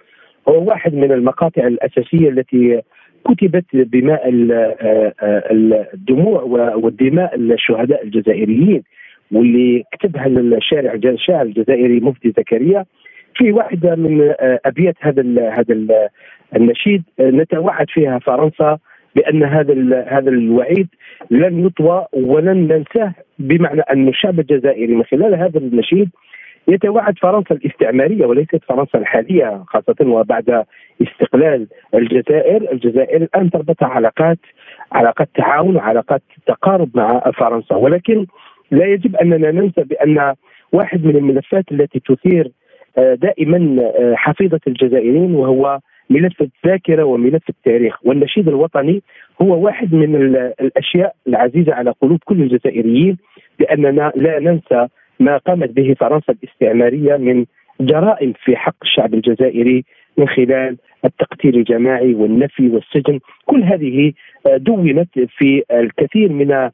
هو 0.48 0.68
واحد 0.68 0.94
من 0.94 1.12
المقاطع 1.12 1.66
الأساسية 1.66 2.28
التي 2.28 2.80
كتبت 3.28 3.64
بماء 3.72 4.48
آه، 4.52 5.12
آه، 5.20 5.44
الدموع 5.94 6.42
والدماء 6.76 7.34
الشهداء 7.34 8.04
الجزائريين 8.04 8.82
واللي 9.32 9.84
كتبها 9.92 10.26
الشارع 10.26 10.94
الشاعر 10.94 11.42
الجزائري 11.42 12.00
مفتي 12.00 12.30
زكريا. 12.38 12.84
في 13.34 13.52
واحدة 13.52 13.94
من 13.94 14.20
آه، 14.40 14.60
أبيات 14.64 14.94
هذا 15.00 15.22
هذا 15.50 15.86
النشيد 16.56 17.02
نتوعد 17.20 17.86
فيها 17.90 18.18
فرنسا 18.18 18.78
بأن 19.16 19.42
هذا 19.42 20.04
هذا 20.08 20.30
الوعيد 20.30 20.88
لن 21.30 21.66
يطوى 21.66 22.06
ولن 22.12 22.68
ننساه 22.68 23.14
بمعنى 23.38 23.80
أن 23.80 24.08
الشعب 24.08 24.40
الجزائري 24.40 24.94
من 24.94 25.04
خلال 25.04 25.34
هذا 25.34 25.58
النشيد 25.58 26.10
يتوعد 26.68 27.18
فرنسا 27.18 27.54
الاستعمارية 27.54 28.26
وليست 28.26 28.60
فرنسا 28.68 28.98
الحالية 28.98 29.64
خاصة 29.66 29.96
وبعد 30.00 30.64
استقلال 31.02 31.66
الجزائر، 31.94 32.72
الجزائر 32.72 33.22
الآن 33.22 33.50
تربط 33.50 33.82
علاقات 33.82 34.38
علاقات 34.92 35.28
تعاون 35.34 35.76
وعلاقات 35.76 36.22
تقارب 36.46 36.90
مع 36.94 37.30
فرنسا. 37.30 37.74
ولكن 37.74 38.26
لا 38.70 38.86
يجب 38.86 39.16
أننا 39.16 39.50
ننسى 39.50 39.82
بأن 39.82 40.34
واحد 40.72 41.04
من 41.04 41.16
الملفات 41.16 41.64
التي 41.72 42.00
تثير 42.00 42.50
آه، 42.98 43.14
دائما 43.14 43.82
آه، 43.82 44.14
حفيظة 44.14 44.60
الجزائريين 44.66 45.34
وهو 45.34 45.78
ملف 46.10 46.42
الذاكرة 46.42 47.04
وملف 47.04 47.48
التاريخ. 47.48 48.06
والنشيد 48.06 48.48
الوطني 48.48 49.02
هو 49.42 49.64
واحد 49.64 49.94
من 49.94 50.36
الأشياء 50.60 51.14
العزيزة 51.28 51.74
على 51.74 51.90
قلوب 51.90 52.18
كل 52.24 52.42
الجزائريين 52.42 53.18
لاننا 53.60 54.12
لا 54.16 54.40
ننسى 54.40 54.88
ما 55.20 55.36
قامت 55.36 55.70
به 55.70 55.94
فرنسا 56.00 56.32
الاستعمارية 56.32 57.16
من 57.16 57.44
جرائم 57.80 58.32
في 58.44 58.56
حق 58.56 58.76
الشعب 58.82 59.14
الجزائري 59.14 59.84
من 60.18 60.28
خلال 60.28 60.76
التقتيل 61.04 61.56
الجماعي 61.56 62.14
والنفي 62.14 62.68
والسجن. 62.68 63.20
كل 63.44 63.62
هذه 63.62 64.12
آه، 64.46 64.56
دونت 64.56 65.18
في 65.18 65.62
الكثير 65.70 66.32
من 66.32 66.70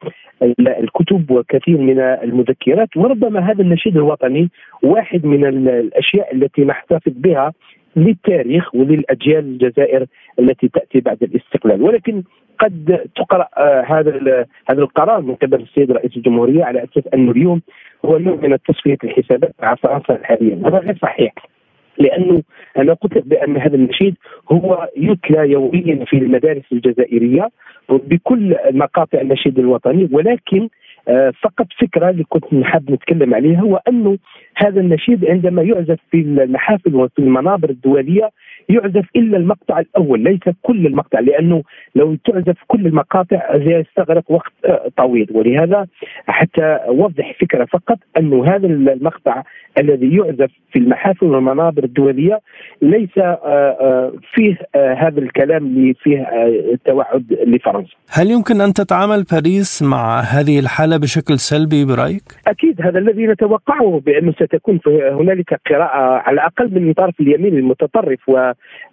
الكتب 0.61 1.31
وكثير 1.31 1.79
من 1.79 2.01
المذكرات. 2.01 2.97
وربما 2.97 3.41
هذا 3.41 3.63
النشيد 3.63 3.97
الوطني 3.97 4.51
واحد 4.83 5.27
من 5.27 5.47
الأشياء 5.69 6.35
التي 6.35 6.65
نحتفظ 6.65 7.13
بها 7.17 7.53
للتاريخ 7.97 8.75
وللأجيال 8.75 9.45
الجزائر 9.45 10.07
التي 10.39 10.69
تأتي 10.69 11.01
بعد 11.01 11.23
الاستقلال. 11.23 11.83
ولكن 11.83 12.23
قد 12.59 13.09
تقرأ 13.17 13.49
آه، 13.57 13.83
هذا 13.83 14.47
هذا 14.71 14.81
القرار 14.81 15.21
من 15.21 15.35
قبل 15.35 15.63
السيد 15.63 15.93
رئيس 15.93 16.17
الجمهورية 16.17 16.65
على 16.65 16.85
أساس 16.85 17.05
أنه 17.15 17.31
اليوم 17.31 17.61
هو 18.05 18.19
نوع 18.19 18.37
من 18.37 18.59
تصفيه 18.69 18.97
الحسابات 19.05 19.55
مع 19.63 19.75
فرنسا 19.75 20.19
حاليا 20.23 20.63
هذا 20.67 20.79
غير 20.79 20.99
صحيح. 21.03 21.33
لأنه 21.99 22.43
أنا 22.77 22.93
قلت 22.93 23.19
بأن 23.19 23.57
هذا 23.57 23.75
النشيد 23.75 24.15
هو 24.53 24.89
يتلى 24.97 25.51
يوميا 25.51 26.05
في 26.05 26.17
المدارس 26.17 26.63
الجزائرية 26.73 27.49
بكل 27.89 28.57
مقاطع 28.71 29.21
النشيد 29.21 29.59
الوطني 29.59 30.09
ولكن 30.13 30.69
آه، 31.09 31.33
فقط 31.43 31.67
فكرة 31.81 32.11
اللي 32.11 32.25
كنت 32.25 32.55
نحب 32.55 32.91
نتكلم 32.91 33.35
عليها 33.35 33.61
هو 33.61 33.81
أنه 33.89 34.19
هذا 34.57 34.81
النشيد 34.81 35.25
عندما 35.25 35.63
يعزف 35.63 35.99
في 36.11 36.21
المحافل 36.21 36.95
وفي 36.95 37.19
المنابر 37.19 37.71
الدولية 37.71 38.31
يعزف 38.69 39.05
إلا 39.17 39.37
المقطع 39.37 39.79
الأول 39.79 40.21
ليس 40.21 40.55
كل 40.63 40.87
المقطع 40.87 41.21
لأنه 41.21 41.63
لو 41.95 42.17
تعزف 42.25 42.57
كل 42.67 42.87
المقاطع 42.87 43.55
يستغرق 43.55 44.31
وقت 44.31 44.53
آه، 44.65 44.91
طويل 44.97 45.29
ولهذا 45.35 45.87
حتى 46.27 46.65
اوضح 46.65 47.35
فكرة 47.41 47.65
فقط 47.65 47.99
أنه 48.17 48.47
هذا 48.47 48.67
المقطع 48.67 49.43
الذي 49.79 50.17
يعزف 50.17 50.51
في 50.73 50.79
المحافل 50.79 51.27
والمنابر 51.27 51.85
الدولية 51.85 52.41
ليس 52.83 53.19
آه، 53.19 54.13
فيه 54.35 54.59
هذا 54.75 55.19
الكلام 55.21 55.67
اللي 55.67 55.95
فيه 55.95 56.27
توعد 56.85 57.39
لفرنسا. 57.47 57.95
هل 58.11 58.31
يمكن 58.31 58.61
أن 58.61 58.73
تتعامل 58.73 59.25
باريس 59.33 59.83
مع 59.83 60.21
هذه 60.21 60.59
الحالة 60.59 60.97
بشكل 60.97 61.39
سلبي 61.39 61.85
برأيك؟ 61.85 62.23
أكيد 62.47 62.83
هذا 62.83 62.99
الذي 62.99 63.27
نتوقعه 63.27 64.01
بأنه 64.07 64.33
ستكون 64.33 64.81
هنالك 64.89 65.61
قراءة 65.71 66.23
على 66.25 66.35
الأقل 66.35 66.81
من 66.81 66.93
طرف 66.93 67.21
اليمين 67.21 67.59
المتطرف 67.59 68.29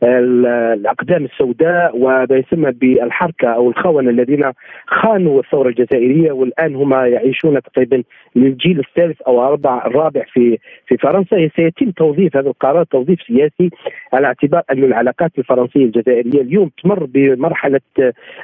والأقدام 0.01 1.25
السوداء 1.25 1.97
وما 1.97 2.27
يسمى 2.31 2.71
بالحركة 2.71 3.47
أو 3.47 3.69
الخونة 3.69 4.09
الذين 4.09 4.51
خانوا 4.87 5.39
الثورة 5.39 5.69
الجزائرية 5.69 6.31
والآن 6.31 6.75
هم 6.75 6.93
يعيشون 6.93 7.61
تقريبا 7.61 8.03
للجيل 8.35 8.79
الثالث 8.79 9.21
أو 9.21 9.45
الرابع 9.45 9.85
الرابع 9.85 10.23
في 10.33 10.57
في 10.87 10.97
فرنسا. 10.97 11.49
سيتم 11.55 11.91
توظيف 11.91 12.37
هذا 12.37 12.47
القرار 12.49 12.83
توظيف 12.83 13.21
سياسي 13.21 13.69
على 14.13 14.27
اعتبار 14.27 14.61
أن 14.71 14.83
العلاقات 14.83 15.31
الفرنسية 15.37 15.85
الجزائرية 15.85 16.41
اليوم 16.41 16.71
تمر 16.83 17.05
بمرحلة 17.13 17.81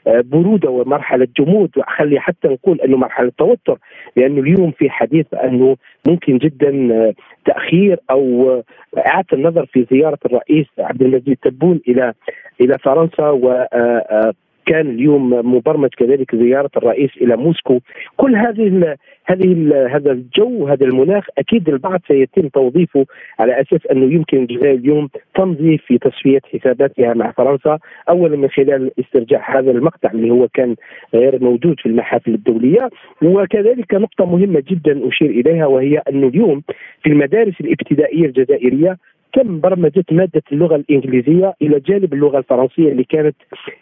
برودة 0.05 0.69
ومرحلة 0.69 1.27
جمود. 1.39 1.71
وخلي 1.77 2.19
حتى 2.19 2.47
نقول 2.47 2.81
أنه 2.81 2.97
مرحلة 2.97 3.27
التوتر 3.27 3.77
لأنه 4.15 4.41
اليوم 4.41 4.71
في 4.71 4.89
حديث 4.89 5.25
أنه 5.33 5.77
ممكن 6.07 6.37
جدا 6.37 6.93
آه، 6.93 7.13
تأخير 7.45 7.99
أو 8.11 8.49
آه، 8.49 8.63
إعادة 9.07 9.27
النظر 9.33 9.65
في 9.65 9.85
زيارة 9.91 10.19
الرئيس 10.25 10.67
عبد 10.79 11.01
المجيد 11.01 11.37
تبون 11.43 11.81
إلى 11.87 12.13
إلى 12.61 12.77
فرنسا 12.77 13.29
و 13.29 13.49
آه، 13.51 14.33
كان 14.65 14.89
اليوم 14.89 15.29
مبرمج 15.55 15.89
كذلك 15.89 16.35
زيارة 16.35 16.71
الرئيس 16.77 17.09
إلى 17.21 17.37
موسكو. 17.37 17.79
كل 18.17 18.35
هذه 18.35 18.67
ال 18.67 18.95
هذه 19.25 19.53
ال 19.53 19.73
هذا 19.91 20.11
الجو 20.11 20.67
هذا 20.67 20.85
المناخ 20.85 21.27
أكيد 21.37 21.69
البعض 21.69 22.01
سيتم 22.07 22.47
توظيفه 22.47 23.05
على 23.39 23.61
أساس 23.61 23.79
أنه 23.91 24.13
يمكن 24.13 24.37
الجزائر 24.37 24.73
اليوم 24.75 25.09
تمضي 25.35 25.77
في 25.77 25.97
تصفية 25.97 26.41
حساباتها 26.53 27.13
مع 27.13 27.31
فرنسا 27.31 27.79
اولا 28.09 28.37
من 28.37 28.49
خلال 28.49 28.91
استرجاع 28.99 29.59
هذا 29.59 29.71
المقطع 29.71 30.11
اللي 30.11 30.31
هو 30.31 30.47
كان 30.47 30.75
غير 31.13 31.43
موجود 31.43 31.79
في 31.79 31.85
المحافل 31.85 32.33
الدولية. 32.33 32.89
وكذلك 33.23 33.93
نقطة 33.93 34.25
مهمة 34.25 34.63
جدا 34.69 35.07
أشير 35.07 35.29
إليها 35.29 35.65
وهي 35.65 35.97
انه 35.97 36.27
اليوم 36.27 36.61
في 37.03 37.09
المدارس 37.09 37.61
الابتدائية 37.61 38.25
الجزائرية 38.25 38.97
تم 39.35 39.59
برمجة 39.59 40.05
مادة 40.11 40.43
اللغة 40.51 40.75
الإنجليزية 40.75 41.53
إلى 41.61 41.79
جانب 41.79 42.13
اللغة 42.13 42.37
الفرنسية 42.37 42.91
اللي 42.91 43.03
كانت 43.03 43.35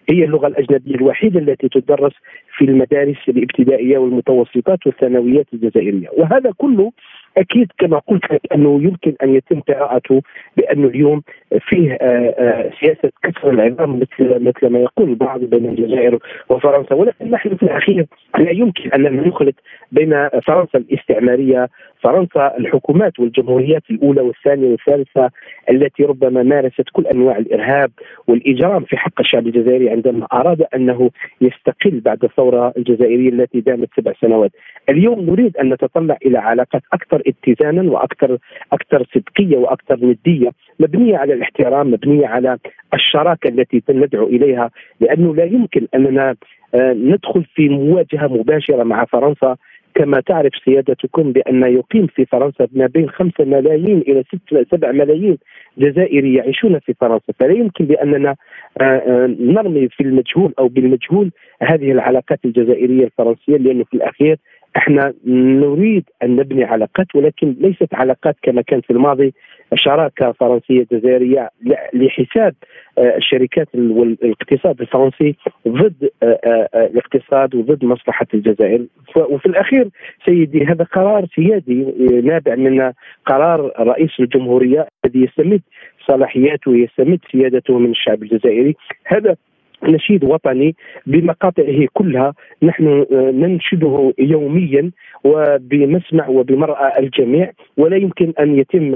هي 0.09 0.23
اللغة 0.23 0.47
الأجنبية 0.47 0.95
الوحيدة 0.95 1.39
التي 1.39 1.69
تدرس 1.69 2.13
في 2.57 2.65
المدارس 2.65 3.17
الابتدائية 3.27 3.97
والمتوسطات 3.97 4.87
والثانويات 4.87 5.45
الجزائرية، 5.53 6.07
وهذا 6.17 6.51
كله 6.57 6.91
أكيد 7.37 7.71
كما 7.77 7.99
قلت 7.99 8.33
لك 8.33 8.41
أنه 8.55 8.83
يمكن 8.83 9.13
أن 9.23 9.35
يتم 9.35 9.59
قراءته 9.59 10.21
بانه 10.57 10.87
اليوم 10.87 11.21
فيه 11.59 11.91
آه، 12.01 12.35
آه، 12.37 12.71
سياسة 12.79 13.11
كسر 13.23 13.49
العظام 13.49 13.99
مثل 13.99 14.43
مثل 14.43 14.67
ما 14.67 14.79
يقول 14.79 15.09
البعض 15.09 15.39
بين 15.39 15.65
الجزائر 15.65 16.19
وفرنسا 16.49 16.95
ولكن 16.95 17.31
نحن 17.31 17.55
في 17.55 17.63
الأخير 17.63 18.05
لا 18.39 18.51
يمكن 18.51 18.89
أن 18.91 19.27
نخلط 19.27 19.55
بين 19.91 20.29
فرنسا 20.29 20.77
الاستعمارية 20.77 21.69
فرنسا 22.01 22.57
الحكومات 22.57 23.19
والجمهوريات 23.19 23.83
الأولى 23.89 24.21
والثانية 24.21 24.71
والثالثة 24.71 25.29
التي 25.69 26.03
ربما 26.03 26.43
مارست 26.43 26.89
كل 26.93 27.07
أنواع 27.07 27.37
الإرهاب 27.37 27.91
والإجرام 28.27 28.83
في 28.83 28.97
حق 28.97 29.19
الشعب 29.19 29.47
الجزائري 29.47 29.89
عندما 29.89 30.27
أراد 30.33 30.61
أنه 30.75 31.09
يستقل 31.41 31.99
بعد 31.99 32.23
الثورة 32.23 32.73
الجزائرية 32.77 33.29
التي 33.29 33.61
دامت 33.61 33.89
سبع 33.97 34.13
سنوات. 34.21 34.51
اليوم 34.89 35.19
نريد 35.19 35.57
أن 35.57 35.73
نتطلع 35.73 36.17
إلى 36.25 36.37
علاقات 36.37 36.81
أكثر 36.93 37.21
اتزانا 37.27 37.91
وأكثر 37.91 38.37
أكثر 38.73 39.05
صدقية 39.13 39.57
وأكثر 39.57 39.95
ندية 39.95 40.51
مبنية 40.79 41.17
على 41.17 41.33
الاحترام 41.43 41.91
مبنيه 41.91 42.27
على 42.27 42.57
الشراكة 42.93 43.47
التي 43.47 43.83
ندعو 43.89 44.27
إليها 44.27 44.71
لأنه 44.99 45.35
لا 45.35 45.43
يمكن 45.43 45.87
أننا 45.95 46.35
آه، 46.75 46.93
ندخل 46.93 47.43
في 47.55 47.69
مواجهة 47.69 48.27
مباشرة 48.27 48.83
مع 48.83 49.05
فرنسا. 49.05 49.55
كما 49.95 50.19
تعرف 50.19 50.51
سيادتكم 50.65 51.31
بأن 51.31 51.63
يقيم 51.63 52.07
في 52.07 52.25
فرنسا 52.25 52.67
ما 52.71 52.85
بين 52.87 53.09
خمسة 53.09 53.43
ملايين 53.43 53.97
إلى 54.07 54.23
ست 54.23 54.67
سبع 54.71 54.91
ملايين 54.91 55.37
جزائري 55.77 56.33
يعيشون 56.33 56.79
في 56.79 56.93
فرنسا. 56.93 57.33
فلا 57.39 57.53
يمكن 57.53 57.85
بأننا 57.85 58.35
آه، 58.81 58.83
آه، 58.83 59.35
نرمي 59.39 59.87
في 59.87 60.03
المجهول 60.03 60.53
أو 60.59 60.67
بالمجهول 60.67 61.31
هذه 61.61 61.91
العلاقات 61.91 62.39
الجزائرية 62.45 63.05
الفرنسية 63.05 63.57
لأنه 63.57 63.83
في 63.83 63.93
الأخير 63.93 64.37
إحنا 64.77 65.13
نريد 65.25 66.03
أن 66.23 66.35
نبني 66.35 66.63
علاقات 66.63 67.15
ولكن 67.15 67.55
ليست 67.59 67.93
علاقات 67.93 68.35
كما 68.43 68.61
كان 68.61 68.81
في 68.81 68.93
الماضي. 68.93 69.33
شراكه 69.75 70.31
فرنسية 70.31 70.85
جزائرية 70.91 71.49
لحساب 71.93 72.55
آه، 72.97 73.17
الشركات 73.17 73.67
والاقتصاد 73.75 74.81
الفرنسي 74.81 75.35
ضد 75.67 76.09
آه، 76.23 76.39
آه، 76.45 76.85
الاقتصاد 76.85 77.55
وضد 77.55 77.85
مصلحة 77.85 78.25
الجزائر. 78.33 78.85
وفي 79.15 79.45
الأخير 79.45 79.89
سيدي 80.25 80.65
هذا 80.65 80.83
قرار 80.83 81.25
سيادي 81.35 81.85
نابع 82.23 82.55
من 82.55 82.91
قرار 83.25 83.71
رئيس 83.79 84.11
الجمهورية 84.19 84.87
الذي 85.05 85.23
يستمد 85.23 85.61
صلاحياته 86.07 86.71
ويستمد 86.71 87.19
سيادته 87.31 87.79
من 87.79 87.91
الشعب 87.91 88.23
الجزائري. 88.23 88.75
هذا 89.05 89.35
نشيد 89.83 90.23
وطني 90.23 90.75
بمقاطعه 91.05 91.87
كلها. 91.93 92.33
نحن 92.63 93.05
ننشده 93.11 94.13
يوميا 94.19 94.91
وبمسمع 95.23 96.27
وبمرأى 96.27 96.99
الجميع. 96.99 97.51
ولا 97.77 97.97
يمكن 97.97 98.33
أن 98.39 98.59
يتم 98.59 98.95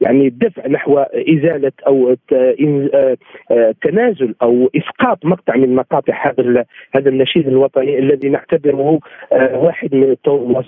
يعني 0.00 0.26
الدفع 0.26 0.66
نحو 0.66 0.98
إزالة 0.98 1.72
أو 1.86 2.16
آه، 2.32 3.74
تنازل 3.82 4.34
أو 4.42 4.70
إسقاط 4.76 5.24
مقطع 5.24 5.56
من 5.56 5.74
مقاطع 5.74 6.26
هذا 6.26 6.64
هذا 6.94 7.08
النشيد 7.08 7.48
الوطني 7.48 7.98
الذي 7.98 8.28
نعتبره 8.28 8.98
واحد 9.32 9.94
من 9.94 10.16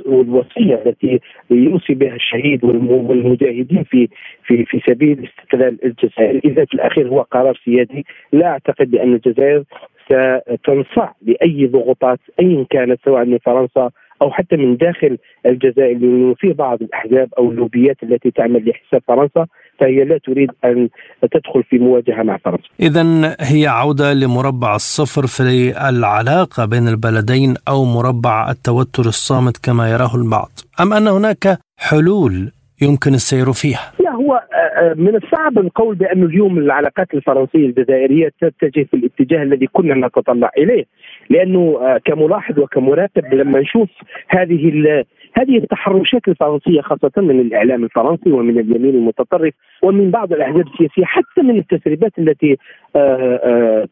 الوصية 0.07 0.83
التي 0.87 1.21
يوصي 1.51 1.95
بها 1.95 2.15
الشهيد 2.15 2.65
والمجاهدين 2.65 3.85
في 3.85 4.09
في 4.45 4.65
في 4.65 4.81
سبيل 4.87 5.29
استقلال 5.29 5.85
الجزائر، 5.85 6.41
إذا 6.45 6.65
في 6.65 6.75
الأخير 6.75 7.09
هو 7.09 7.21
قرار 7.21 7.61
سيادي. 7.65 8.07
لا 8.33 8.47
أعتقد 8.47 8.91
بأن 8.91 9.15
الجزائر 9.15 9.65
ستنصاع 10.07 11.15
لأي 11.23 11.67
ضغوطات 11.67 12.19
ايا 12.41 12.67
كانت 12.71 13.01
سواء 13.05 13.25
من 13.25 13.39
فرنسا 13.39 13.91
أو 14.23 14.31
حتى 14.31 14.57
من 14.57 14.77
داخل 14.77 15.19
الجزائر 15.47 15.99
لأنه 15.99 16.35
في 16.35 16.53
بعض 16.53 16.83
الأحزاب 16.83 17.29
أو 17.39 17.51
اللوبيات 17.51 17.97
التي 18.03 18.31
تعمل 18.31 18.69
لحساب 18.69 19.03
فرنسا 19.09 19.47
فهي 19.81 20.05
لا 20.05 20.19
تريد 20.19 20.51
أن 20.65 20.89
تدخل 21.33 21.63
في 21.63 21.79
مواجهة 21.79 22.23
مع 22.23 22.37
فرنسا. 22.37 22.69
اذا 22.81 23.37
هي 23.41 23.67
عودة 23.67 24.13
لمربع 24.13 24.75
الصفر 24.75 25.27
في 25.27 25.43
العلاقة 25.89 26.65
بين 26.65 26.89
البلدين 26.89 27.55
أو 27.69 27.85
مربع 27.85 28.51
التوتر 28.51 29.07
الصامت 29.07 29.57
كما 29.57 29.91
يراه 29.91 30.17
البعض، 30.17 30.51
أم 30.81 30.93
أن 30.93 31.09
هناك 31.09 31.59
حلول 31.79 32.53
يمكن 32.83 33.15
السير 33.15 33.53
فيها؟ 33.53 33.93
لا 34.01 34.11
هو 34.11 34.35
آه، 34.35 34.57
آه، 34.57 34.95
من 34.95 35.17
الصعب 35.17 35.59
القول 35.59 35.95
بأن 35.95 36.23
اليوم 36.23 36.59
العلاقات 36.59 37.15
الفرنسية 37.15 37.67
الجزائرية 37.67 38.33
تتجه 38.41 38.87
في 38.91 38.95
الاتجاه 38.95 39.43
الذي 39.43 39.67
كنا 39.67 40.07
نتطلع 40.07 40.51
إليه 40.59 40.85
لأنه 41.31 41.79
آه، 41.81 42.01
كملاحظ 42.05 42.59
وكمراقب 42.59 43.35
لما 43.35 43.61
نشوف 43.61 43.89
هذه 44.29 45.05
هذه 45.39 45.57
التحرشات 45.59 46.29
الفرنسية 46.29 46.81
خاصة 46.81 47.13
من 47.17 47.41
الإعلام 47.41 47.85
الفرنسي 47.85 48.33
ومن 48.33 48.59
اليمين 48.59 48.95
المتطرف 48.95 49.55
ومن 49.83 50.11
بعض 50.11 50.33
الأحزاب 50.33 50.67
السياسية 50.67 51.05
حتى 51.05 51.43
من 51.43 51.59
التسريبات 51.59 52.13
التي 52.19 52.57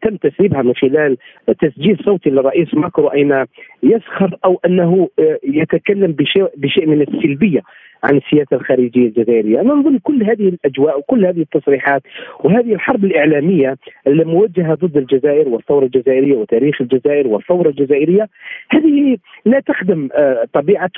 تم 0.03 0.17
تسريبها 0.17 0.63
من 0.63 0.75
خلال 0.75 1.17
تسجيل 1.61 1.99
صوتي 2.05 2.31
للرئيس 2.31 2.75
ماكرو 2.75 3.09
أين 3.09 3.45
يسخر 3.83 4.37
أو 4.45 4.61
أنه 4.67 5.09
يتكلم 5.45 6.13
بشيء 6.13 6.51
بشيء 6.57 6.87
من 6.87 7.03
السلبية 7.03 7.63
عن 8.05 8.17
السياسة 8.17 8.57
الخارجية 8.57 9.07
الجزائرية، 9.07 9.61
أنا 9.61 9.75
نظن 9.75 9.99
كل 9.99 10.23
هذه 10.23 10.49
الأجواء 10.49 10.99
وكل 10.99 11.27
هذه 11.27 11.41
التصريحات 11.41 12.03
وهذه 12.45 12.75
الحرب 12.75 13.05
الإعلامية 13.05 13.77
الموجهة 14.07 14.75
ضد 14.75 14.97
الجزائر 14.97 15.49
والثورة 15.49 15.85
الجزائرية 15.85 16.37
وتاريخ 16.37 16.81
الجزائر 16.81 17.29
والثورة 17.29 17.69
الجزائرية 17.69 18.29
هذه 18.71 19.17
لا 19.45 19.61
تخدم 19.61 20.09
آه، 20.15 20.47
طبيعة 20.53 20.91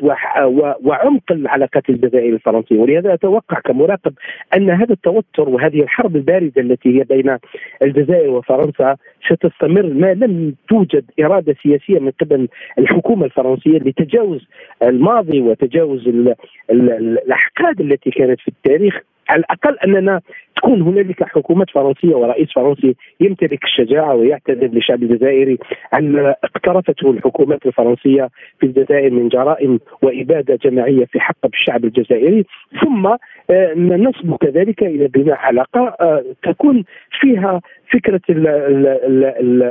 وعمق 0.85 1.33
العلاقات 1.33 1.91
الجزائرية 1.91 2.35
الفرنسية. 2.35 2.79
ولهذا 2.79 3.15
أتوقع 3.15 3.61
كمراقب 3.61 4.13
أن 4.57 4.71
هذا 4.71 4.93
التوتر 4.93 5.49
وهذه 5.49 5.83
الحرب 5.83 6.17
الباردة 6.17 6.63
التي 6.63 6.99
هي 6.99 7.05
بين 7.05 7.39
الجزائر 7.83 8.31
وفرنسا 8.31 8.97
ستستمر 9.31 9.87
ما 9.87 10.15
لم 10.15 10.55
توجد 10.69 11.05
إرادة 11.21 11.57
سياسية 11.63 11.99
من 11.99 12.11
قبل 12.11 12.49
الحكومة 12.79 13.25
الفرنسية 13.25 13.79
لتجاوز 13.79 14.47
الماضي 14.83 15.41
وتجاوز 15.41 16.09
ال 16.09 16.35
ال 16.71 16.91
الأحقاد 16.91 17.81
التي 17.81 18.11
كانت 18.11 18.41
في 18.41 18.49
التاريخ. 18.49 19.01
على 19.29 19.41
الأقل 19.41 19.79
أننا 19.79 20.21
تكون 20.57 20.83
هنالك 20.83 21.23
حكومة 21.23 21.67
فرنسية 21.75 22.15
ورئيس 22.15 22.49
فرنسي 22.55 22.97
يمتلك 23.21 23.65
الشجاعة 23.65 24.15
ويعتذر 24.15 24.67
للشعب 24.67 25.03
الجزائري 25.03 25.59
عن 25.93 26.35
اقترفته 26.45 27.11
الحكومات 27.11 27.67
الفرنسية 27.67 28.29
في 28.61 28.67
الجزائر 28.67 29.11
من 29.11 29.29
جرائم 29.29 29.81
وإبادة 30.03 30.59
جماعية 30.65 31.05
في 31.05 31.21
حق 31.21 31.47
الشعب 31.55 31.85
الجزائري. 31.85 32.45
ثم 32.83 33.07
آه، 33.51 33.75
نصبو 33.77 34.37
كذلك 34.37 34.83
إلى 34.83 35.09
بناء 35.09 35.37
علاقة 35.37 35.97
آه، 36.01 36.25
تكون 36.43 36.85
فيها 37.21 37.61
فكرة 37.93 38.21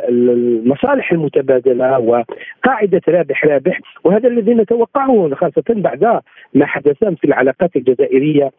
المصالح 0.09 1.11
المتبادلة 1.11 1.99
وقاعدة 1.99 3.01
رابح 3.07 3.45
رابح 3.45 3.79
وهذا 4.03 4.27
الذي 4.27 4.53
نتوقعه 4.53 5.35
خاصة 5.35 5.63
بعد 5.69 6.21
ما 6.53 6.65
حدث 6.65 7.03
في 7.03 7.23
العلاقات 7.25 7.75
الجزائرية 7.75 8.51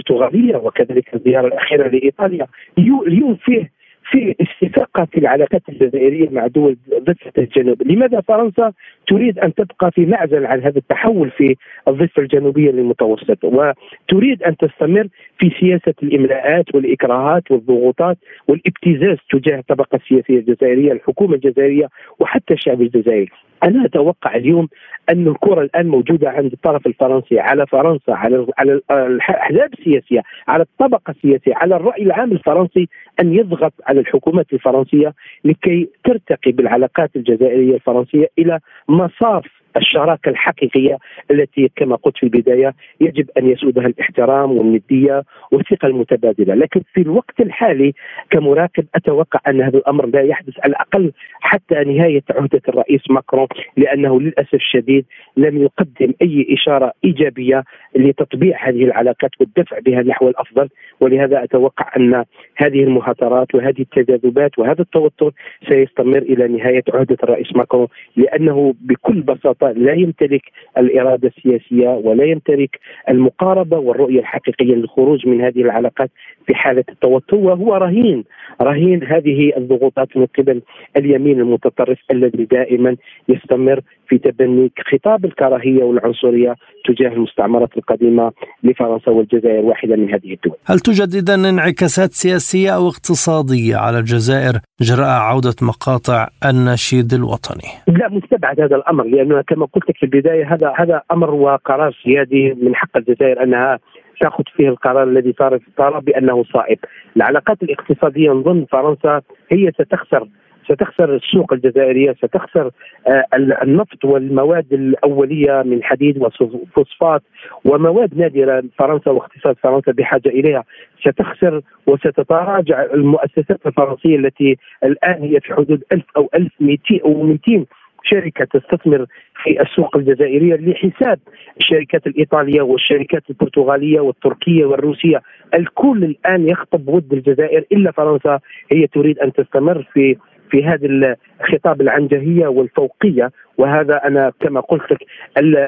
البرتغالية 0.00 0.56
وكذلك 0.56 1.14
الزياره 1.14 1.46
الأخيرة 1.46 1.88
لإيطاليا. 1.88 2.46
اليوم 2.78 3.34
فيه 3.34 3.70
في 4.10 4.34
استفاقة 4.40 5.04
في 5.04 5.18
العلاقات 5.18 5.62
الجزائرية 5.68 6.28
مع 6.30 6.46
دول 6.46 6.76
ضفة 6.98 7.32
الجنوب. 7.38 7.82
لماذا 7.82 8.20
فرنسا 8.20 8.72
تريد 9.08 9.38
أن 9.38 9.54
تبقى 9.54 9.90
في 9.90 10.06
معزل 10.06 10.46
عن 10.46 10.60
هذا 10.60 10.78
التحول 10.78 11.30
في 11.30 11.56
الضفة 11.88 12.22
الجنوبية 12.22 12.70
للمتوسط؟ 12.70 13.44
وتريد 13.44 14.42
أن 14.42 14.56
تستمر 14.56 15.08
في 15.38 15.50
سياسة 15.60 15.94
الإملاءات 16.02 16.74
والإكراهات 16.74 17.50
والضغوطات 17.50 18.18
والابتزاز 18.48 19.16
تجاه 19.30 19.58
الطبقة 19.58 19.96
السياسية 19.96 20.38
الجزائرية 20.38 20.92
الحكومة 20.92 21.34
الجزائرية 21.34 21.88
وحتى 22.18 22.54
الشعب 22.54 22.82
الجزائري. 22.82 23.28
أنا 23.64 23.84
أتوقع 23.84 24.34
اليوم 24.36 24.68
أن 25.10 25.28
الكرة 25.28 25.60
الآن 25.62 25.88
موجودة 25.88 26.30
عند 26.30 26.52
الطرف 26.52 26.86
الفرنسي 26.86 27.40
على 27.40 27.66
فرنسا 27.66 28.10
على 28.12 28.46
على 28.58 28.80
الأحزاب 28.90 29.72
السياسية 29.78 30.22
على 30.48 30.62
الطبقة 30.62 31.10
السياسية 31.10 31.54
على 31.54 31.76
الرأي 31.76 32.02
العام 32.02 32.32
الفرنسي 32.32 32.88
أن 33.20 33.34
يضغط 33.34 33.72
على 33.86 33.99
الحكومات 34.00 34.52
الفرنسية 34.52 35.14
لكي 35.44 35.88
ترتقي 36.04 36.52
بالعلاقات 36.52 37.10
الجزائرية 37.16 37.74
الفرنسية 37.74 38.30
إلى 38.38 38.60
مصاف 38.88 39.59
الشراكة 39.76 40.28
الحقيقية 40.28 40.98
التي 41.30 41.70
كما 41.76 41.96
قلت 41.96 42.16
في 42.16 42.22
البداية 42.22 42.74
يجب 43.00 43.30
أن 43.38 43.50
يسودها 43.50 43.86
الاحترام 43.86 44.52
والندية 44.52 45.22
والثقة 45.52 45.86
المتبادلة، 45.86 46.54
لكن 46.54 46.80
في 46.94 47.00
الوقت 47.00 47.40
الحالي 47.40 47.92
كمراقب 48.30 48.86
أتوقع 48.94 49.40
أن 49.48 49.60
هذا 49.60 49.78
الأمر 49.78 50.06
لا 50.06 50.20
يحدث 50.20 50.54
على 50.64 50.70
الأقل 50.70 51.12
حتى 51.40 51.74
نهاية 51.74 52.22
عهدة 52.30 52.60
الرئيس 52.68 53.10
ماكرون 53.10 53.46
لأنه 53.76 54.20
للأسف 54.20 54.54
الشديد 54.54 55.04
لم 55.36 55.62
يقدم 55.62 56.12
أي 56.22 56.46
إشارة 56.50 56.92
إيجابية 57.04 57.64
لتطبيع 57.94 58.68
هذه 58.68 58.84
العلاقات 58.84 59.30
والدفع 59.40 59.78
بها 59.78 60.02
نحو 60.02 60.28
الأفضل. 60.28 60.68
ولهذا 61.00 61.44
أتوقع 61.44 61.90
أن 61.96 62.24
هذه 62.56 62.82
المهاترات 62.82 63.54
وهذه 63.54 63.80
التذبذبات 63.80 64.58
وهذا 64.58 64.82
التوتر 64.82 65.32
سيستمر 65.68 66.18
إلى 66.18 66.48
نهاية 66.48 66.82
عهدة 66.94 67.16
الرئيس 67.22 67.56
ماكرون 67.56 67.88
لأنه 68.16 68.74
بكل 68.80 69.20
بساطة 69.22 69.59
ببساطه 69.60 69.80
لا 69.80 69.92
يمتلك 69.92 70.42
الإرادة 70.78 71.32
السياسية 71.36 71.88
ولا 71.88 72.24
يمتلك 72.24 72.80
المقاربة 73.08 73.78
والرؤية 73.78 74.20
الحقيقية 74.20 74.74
للخروج 74.74 75.26
من 75.26 75.40
هذه 75.40 75.60
العلاقات 75.60 76.10
في 76.46 76.54
حالة 76.54 76.84
التوتر 76.88 77.36
وهو 77.36 77.74
رهين 77.76 78.24
رهين 78.62 79.04
هذه 79.04 79.52
الضغوطات 79.56 80.16
من 80.16 80.26
قبل 80.38 80.62
اليمين 80.96 81.40
المتطرف 81.40 81.98
الذي 82.10 82.44
دائما 82.44 82.96
يستمر 83.28 83.80
في 84.08 84.18
تبني 84.18 84.72
خطاب 84.92 85.24
الكراهية 85.24 85.82
والعنصرية 85.82 86.54
تجاه 86.84 87.08
المستعمرات 87.12 87.76
القديمة 87.76 88.32
لفرنسا 88.62 89.10
والجزائر 89.10 89.64
واحدة 89.64 89.96
من 89.96 90.14
هذه 90.14 90.32
الدول. 90.34 90.56
هل 90.66 90.78
توجد 90.80 91.14
اذا 91.14 91.34
انعكاسات 91.34 92.12
سياسية 92.12 92.70
أو 92.70 92.88
اقتصادية 92.88 93.76
على 93.76 93.98
الجزائر 93.98 94.60
جراء 94.82 95.08
عودة 95.08 95.54
مقاطع 95.62 96.28
النشيد 96.44 97.12
الوطني؟ 97.12 97.68
لا 97.86 98.08
مستبعد 98.08 98.60
هذا 98.60 98.76
الأمر 98.76 99.04
لأنه 99.04 99.42
كما 99.42 99.66
قلت 99.66 99.90
لك 99.90 99.96
في 99.96 100.02
البداية 100.02 100.54
هذا 100.54 100.72
هذا 100.76 101.02
أمر 101.12 101.30
وقرار 101.30 101.96
سيادي 102.04 102.54
من 102.62 102.76
حق 102.76 102.96
الجزائر 102.96 103.42
أنها 103.42 103.78
تأخذ 104.20 104.44
فيه 104.56 104.68
القرار 104.68 105.02
الذي 105.02 105.32
ترى 105.76 106.00
بأنه 106.00 106.44
صائب. 106.44 106.78
العلاقات 107.16 107.62
الاقتصادية 107.62 108.30
نظن 108.30 108.66
فرنسا 108.72 109.20
هي 109.52 109.72
ستخسر 109.72 110.28
ستخسر 110.70 111.14
السوق 111.14 111.52
الجزائرية 111.52 112.12
ستخسر 112.12 112.70
آه، 113.06 113.24
النفط 113.62 114.04
والمواد 114.04 114.72
الأولية 114.72 115.62
من 115.62 115.82
حديد 115.82 116.18
وفوسفات 116.22 117.22
ومواد 117.64 118.18
نادرة. 118.18 118.62
فرنسا 118.78 119.10
واقتصاد 119.10 119.56
فرنسا 119.62 119.92
بحاجة 119.92 120.28
إليها. 120.28 120.64
ستخسر 121.00 121.60
وستتراجع 121.86 122.82
المؤسسات 122.82 123.66
الفرنسية 123.66 124.16
التي 124.16 124.56
الآن 124.84 125.22
هي 125.22 125.40
في 125.40 125.54
حدود 125.54 125.82
1000 125.92 126.04
أو 126.16 126.30
1200 126.34 127.00
أو 127.04 127.22
200 127.22 127.66
شركة 128.04 128.44
تستثمر 128.44 129.06
في 129.42 129.62
السوق 129.62 129.96
الجزائرية 129.96 130.54
لحساب 130.54 131.18
الشركات 131.60 132.06
الإيطالية 132.06 132.62
والشركات 132.62 133.22
البرتغالية 133.30 134.00
والتركية 134.00 134.64
والروسية. 134.64 135.22
الكل 135.54 136.04
الآن 136.04 136.48
يخطب 136.48 136.88
ود 136.88 137.12
الجزائر 137.12 137.64
إلا 137.72 137.90
فرنسا 137.92 138.40
هي 138.72 138.86
تريد 138.86 139.18
أن 139.18 139.32
تستمر 139.32 139.86
في 139.92 140.16
في 140.50 140.64
هذه 140.64 141.16
الخطاب 141.40 141.80
العنجهية 141.80 142.46
والفوقية. 142.46 143.30
وهذا 143.58 143.96
أنا 144.04 144.32
كما 144.40 144.60
قلت 144.60 144.92
لك 144.92 144.98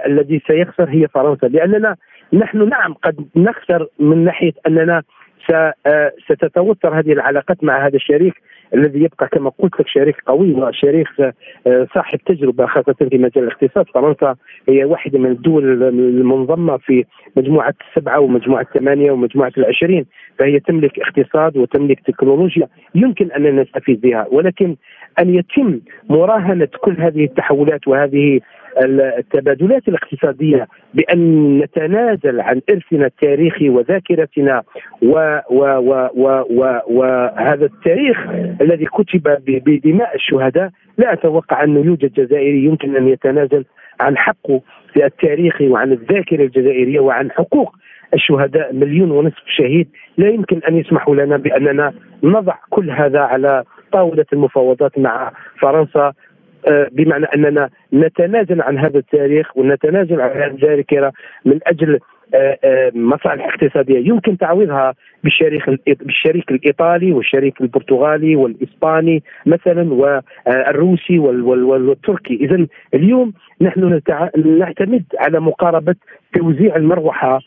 الذي 0.06 0.42
سيخسر 0.46 0.88
هي 0.88 1.08
فرنسا. 1.08 1.46
لأننا 1.46 1.96
نحن 2.32 2.68
نعم 2.68 2.94
قد 2.94 3.26
نخسر 3.36 3.86
من 3.98 4.24
ناحية 4.24 4.52
أننا 4.66 5.02
آه، 5.86 6.12
ستتوتر 6.24 6.98
هذه 6.98 7.12
العلاقات 7.12 7.64
مع 7.64 7.86
هذا 7.86 7.96
الشريك. 7.96 8.34
الذي 8.74 9.00
يبقى 9.00 9.28
كما 9.28 9.50
قلت 9.58 9.80
لك 9.80 9.88
شريك 9.88 10.16
قوي 10.26 10.52
وشريك 10.52 11.08
آه، 11.66 11.86
صاحب 11.94 12.18
تجربة 12.26 12.66
خاصة 12.66 12.92
في 12.92 13.18
مجال 13.18 13.44
الاقتصاد. 13.44 13.86
فرنسا 13.94 14.36
هي 14.68 14.84
واحدة 14.84 15.18
من 15.18 15.30
الدول 15.30 15.82
المنضمه 15.82 16.76
في 16.76 17.04
مجموعة 17.36 17.74
السبعة 17.88 18.20
ومجموعة 18.20 18.62
الثمانية 18.62 19.10
ومجموعة 19.10 19.52
العشرين. 19.58 20.06
فهي 20.38 20.60
تملك 20.60 20.98
اقتصاد 20.98 21.56
وتملك 21.56 22.00
تكنولوجيا 22.00 22.68
يمكن 22.94 23.32
ان 23.32 23.60
نستفيد 23.60 24.00
بها. 24.00 24.26
ولكن 24.30 24.76
أن 25.18 25.34
يتم 25.34 25.80
مراهنة 26.10 26.68
كل 26.80 26.96
هذه 26.98 27.24
التحولات 27.24 27.88
وهذه 27.88 28.40
التبادلات 29.18 29.88
الاقتصادية 29.88 30.68
بأن 30.94 31.58
نتنازل 31.58 32.40
عن 32.40 32.60
إرثنا 32.70 33.06
التاريخي 33.06 33.68
وذاكرتنا 33.68 34.62
و 35.02 35.38
و 35.50 35.64
و 36.14 36.44
و 36.50 36.80
وهذا 36.86 37.64
التاريخ 37.64 38.18
الذي 38.60 38.84
كتب 38.84 39.22
بدماء 39.46 40.14
الشهداء. 40.14 40.70
لا 40.98 41.12
أتوقع 41.12 41.64
انه 41.64 41.80
يوجد 41.80 42.12
جزائري 42.12 42.64
يمكن 42.64 42.96
أن 42.96 43.08
يتنازل 43.08 43.64
عن 44.00 44.16
حقه 44.16 44.60
التاريخي 44.96 45.68
وعن 45.68 45.92
الذاكرة 45.92 46.44
الجزائرية 46.44 47.00
وعن 47.00 47.30
حقوق 47.30 47.74
الشهداء. 48.14 48.74
مليون 48.74 49.10
ونصف 49.10 49.42
شهيد. 49.46 49.88
لا 50.16 50.28
يمكن 50.28 50.60
أن 50.68 50.76
يسمحوا 50.76 51.16
لنا 51.16 51.36
بأننا 51.36 51.92
نضع 52.22 52.54
كل 52.70 52.90
هذا 52.90 53.20
على 53.20 53.64
طاولة 53.92 54.26
المفاوضات 54.32 54.98
مع 54.98 55.32
فرنسا. 55.60 56.12
بمعنى 56.92 57.26
أننا 57.26 57.68
نتنازل 57.92 58.62
عن 58.62 58.78
هذا 58.78 58.98
التاريخ 58.98 59.56
ونتنازل 59.56 60.20
عن 60.20 60.30
هذه 60.30 60.50
الذاكره 60.50 61.12
من 61.44 61.58
أجل 61.66 61.98
آه، 62.34 62.58
آه، 62.64 62.92
مصالح 62.94 63.46
اقتصادية. 63.46 64.08
يمكن 64.08 64.38
تعويضها 64.38 64.94
بالشريك 65.24 65.62
بالشريك 65.86 66.50
الإيطالي 66.50 67.12
والشريك 67.12 67.60
البرتغالي 67.60 68.36
والإسباني 68.36 69.22
مثلا 69.46 69.92
والروسي 69.92 71.18
والتركي. 71.18 72.34
اذا 72.34 72.66
اليوم 72.94 73.32
نحن 73.60 74.00
نعتمد 74.36 75.04
على 75.18 75.40
مقاربة 75.40 75.94
توزيع 76.34 76.76
المروحة 76.76 77.40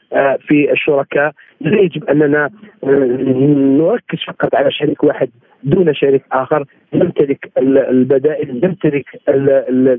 في 0.48 0.72
الشركاء. 0.72 1.32
لا 1.62 1.82
يجب 1.82 2.04
أننا 2.04 2.50
نركز 2.84 4.20
فقط 4.28 4.56
على 4.56 4.72
شريك 4.72 5.04
واحد 5.04 5.30
دون 5.66 5.94
شريك 5.94 6.24
آخر 6.32 6.66
يمتلك 6.94 7.52
البدائل 7.58 8.64
يمتلك 8.64 9.06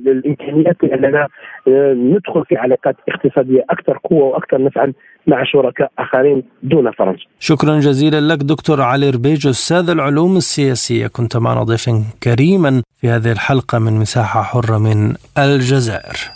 الإمكانيات 0.09 0.76
لأننا 0.83 1.29
آه، 1.68 1.92
ندخل 1.92 2.44
في 2.48 2.57
علاقات 2.57 2.96
اقتصادية 3.09 3.64
أكثر 3.70 3.98
قوة 4.05 4.24
وأكثر 4.24 4.62
نفعا 4.62 4.92
مع 5.26 5.44
شركاء 5.44 5.90
آخرين 5.98 6.42
دون 6.62 6.90
فرنسا. 6.90 7.24
شكرا 7.38 7.81
جزيلا 7.81 8.20
لك 8.20 8.38
دكتور 8.38 8.83
علي 8.83 9.11
ربيج 9.11 9.46
أستاذ 9.46 9.90
العلوم 9.90 10.37
السياسية 10.37 11.07
كنت 11.07 11.37
معنا 11.37 11.62
ضيفا 11.62 12.05
كريما 12.22 12.83
في 13.00 13.09
هذه 13.09 13.33
الحلقة 13.33 13.79
من 13.79 13.92
مساحة 13.92 14.42
حرة 14.42 14.79
من 14.79 15.14
الجزائر. 15.38 16.36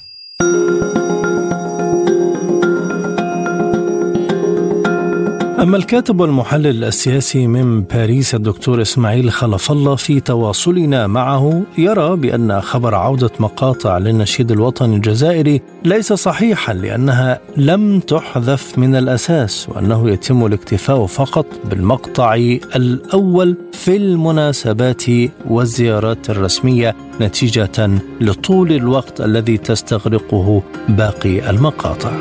أما 5.61 5.77
الكاتب 5.77 6.21
والمحلل 6.21 6.85
السياسي 6.85 7.47
من 7.47 7.83
باريس 7.83 8.35
الدكتور 8.35 8.83
إسماعيل 8.83 9.31
خلف 9.31 9.73
الله 9.73 9.97
في 9.97 10.21
تواصلنا 10.21 11.07
معه 11.07 11.63
يرى 11.79 12.17
بأن 12.17 12.61
خبر 12.61 12.95
عودة 12.95 13.31
مقاطع 13.41 13.99
للنشيد 13.99 14.51
الوطني 14.51 14.97
الجزائري 14.97 15.63
ليس 15.85 16.13
صحيحا 16.13 16.75
لأنها 16.75 17.41
لم 17.57 18.01
تحذف 18.01 18.79
من 18.79 18.97
الأساس 18.97 19.69
وأنه 19.69 20.11
يتم 20.11 20.47
الاكتفاء 20.47 21.07
فقط 21.07 21.47
بالمقطع 21.65 22.35
الأول 22.77 23.57
في 23.73 23.97
المناسبات 23.97 25.03
والزيارات 25.49 26.31
الرسمية 26.31 26.97
نتيجة 27.21 27.91
لطول 28.21 28.73
الوقت 28.73 29.21
الذي 29.21 29.59
تستغرقه 29.59 30.63
باقي 30.89 31.51
المقاطع. 31.51 32.13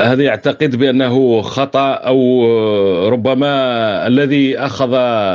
هذا 0.00 0.22
يعتقد 0.22 0.76
بأنه 0.76 1.42
خطأ 1.42 1.92
أو 1.92 2.18
ربما 3.08 3.50
الذي 4.06 4.58
أخذ 4.58 4.94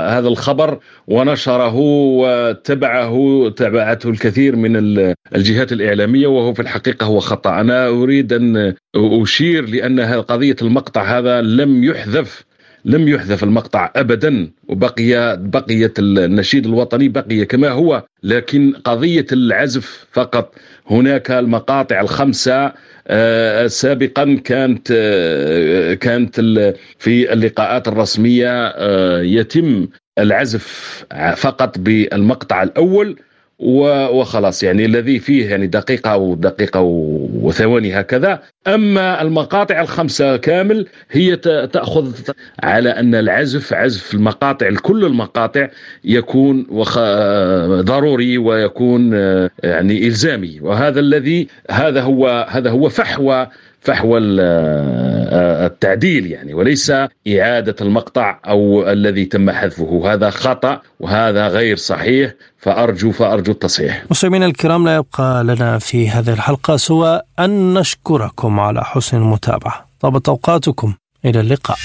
هذا 0.10 0.28
الخبر 0.28 0.80
ونشره 1.08 1.75
وتبعه 2.19 3.49
تبعته 3.56 4.10
الكثير 4.10 4.56
من 4.56 4.75
الجهات 5.36 5.71
الإعلامية 5.71 6.28
وهو 6.28 6.54
في 6.54 6.62
الحقيقة 6.62 7.06
هو 7.06 7.19
خطأ. 7.19 7.62
أنا 7.62 7.88
أريد 7.88 8.34
أن 8.34 8.73
أشير 8.95 9.69
لأن 9.69 9.99
قضية 10.21 10.56
المقطع 10.62 11.17
هذا 11.17 11.41
لم 11.41 11.84
يحذف 11.84 12.45
لم 12.86 13.08
يحذف 13.08 13.43
المقطع 13.43 13.91
ابدا 13.95 14.51
وبقي 14.67 15.38
بقيت 15.38 15.99
النشيد 15.99 16.65
الوطني 16.65 17.10
بقي 17.10 17.45
كما 17.45 17.69
هو 17.69 18.04
لكن 18.23 18.73
قضية 18.84 19.25
العزف 19.32 20.06
فقط. 20.12 20.56
هناك 20.88 21.32
المقاطع 21.32 22.01
الخمسة 22.01 22.71
سابقا 23.68 24.41
كانت 24.44 24.88
آه، 24.91 25.94
كانت 25.94 26.39
في 27.00 27.34
اللقاءات 27.34 27.88
الرسمية 27.88 28.68
آه، 28.68 29.22
يتم 29.22 29.88
العزف 30.20 31.06
فقط 31.36 31.80
بالمقطع 31.80 32.63
الأول. 32.63 33.15
وخلاص 33.60 34.63
يعني 34.63 34.86
الذي 34.86 35.20
فيه 35.20 35.50
يعني 35.50 35.68
دقيقة 35.68 36.12
أو 36.12 36.36
دقيقة 36.36 36.82
وثواني 37.41 38.00
هكذا. 38.00 38.41
أما 38.68 39.22
المقاطع 39.22 39.82
الخمسة 39.82 40.38
كامل 40.38 40.88
هي 41.12 41.36
تأخذ 41.74 42.12
على 42.63 42.89
أن 42.89 43.15
العزف 43.15 43.74
عزف 43.74 44.13
المقاطع 44.13 44.70
كل 44.82 45.06
المقاطع 45.06 45.68
يكون 46.04 46.63
ضروري 47.82 48.38
ويكون 48.38 49.13
يعني 49.63 50.08
إلزامي. 50.08 50.60
وهذا 50.62 51.00
الذي 51.00 51.48
هذا 51.72 52.02
هو 52.02 52.48
هذا 52.50 52.70
هو 52.70 52.89
فحوى 52.89 53.48
فحوى 53.86 54.19
التعديل 55.65 56.26
يعني 56.32 56.54
وليس 56.54 56.91
إعادة 57.28 57.76
المقطع 57.82 58.39
أو 58.48 58.89
الذي 58.89 59.26
تم 59.26 59.52
حذفه. 59.52 60.13
هذا 60.13 60.30
خطأ 60.30 60.82
وهذا 61.00 61.48
غير 61.48 61.78
صحيح 61.78 62.32
فأرجو 62.58 63.12
فأرجو 63.12 63.52
التصحيح. 63.52 64.04
مستمعينا 64.10 64.45
الكرام 64.45 64.86
لا 64.86 64.95
يبقى 64.95 65.43
لنا 65.43 65.80
في 65.80 66.10
هذه 66.10 66.34
الحلقة 66.34 66.78
سوى 66.78 67.21
أن 67.39 67.74
نشكركم 67.74 68.60
على 68.60 68.84
حسن 68.84 69.17
المتابعة. 69.17 69.86
طابت 70.00 70.30
أوقاتكم 70.30 70.93
إلى 71.26 71.39
اللقاء. 71.39 71.78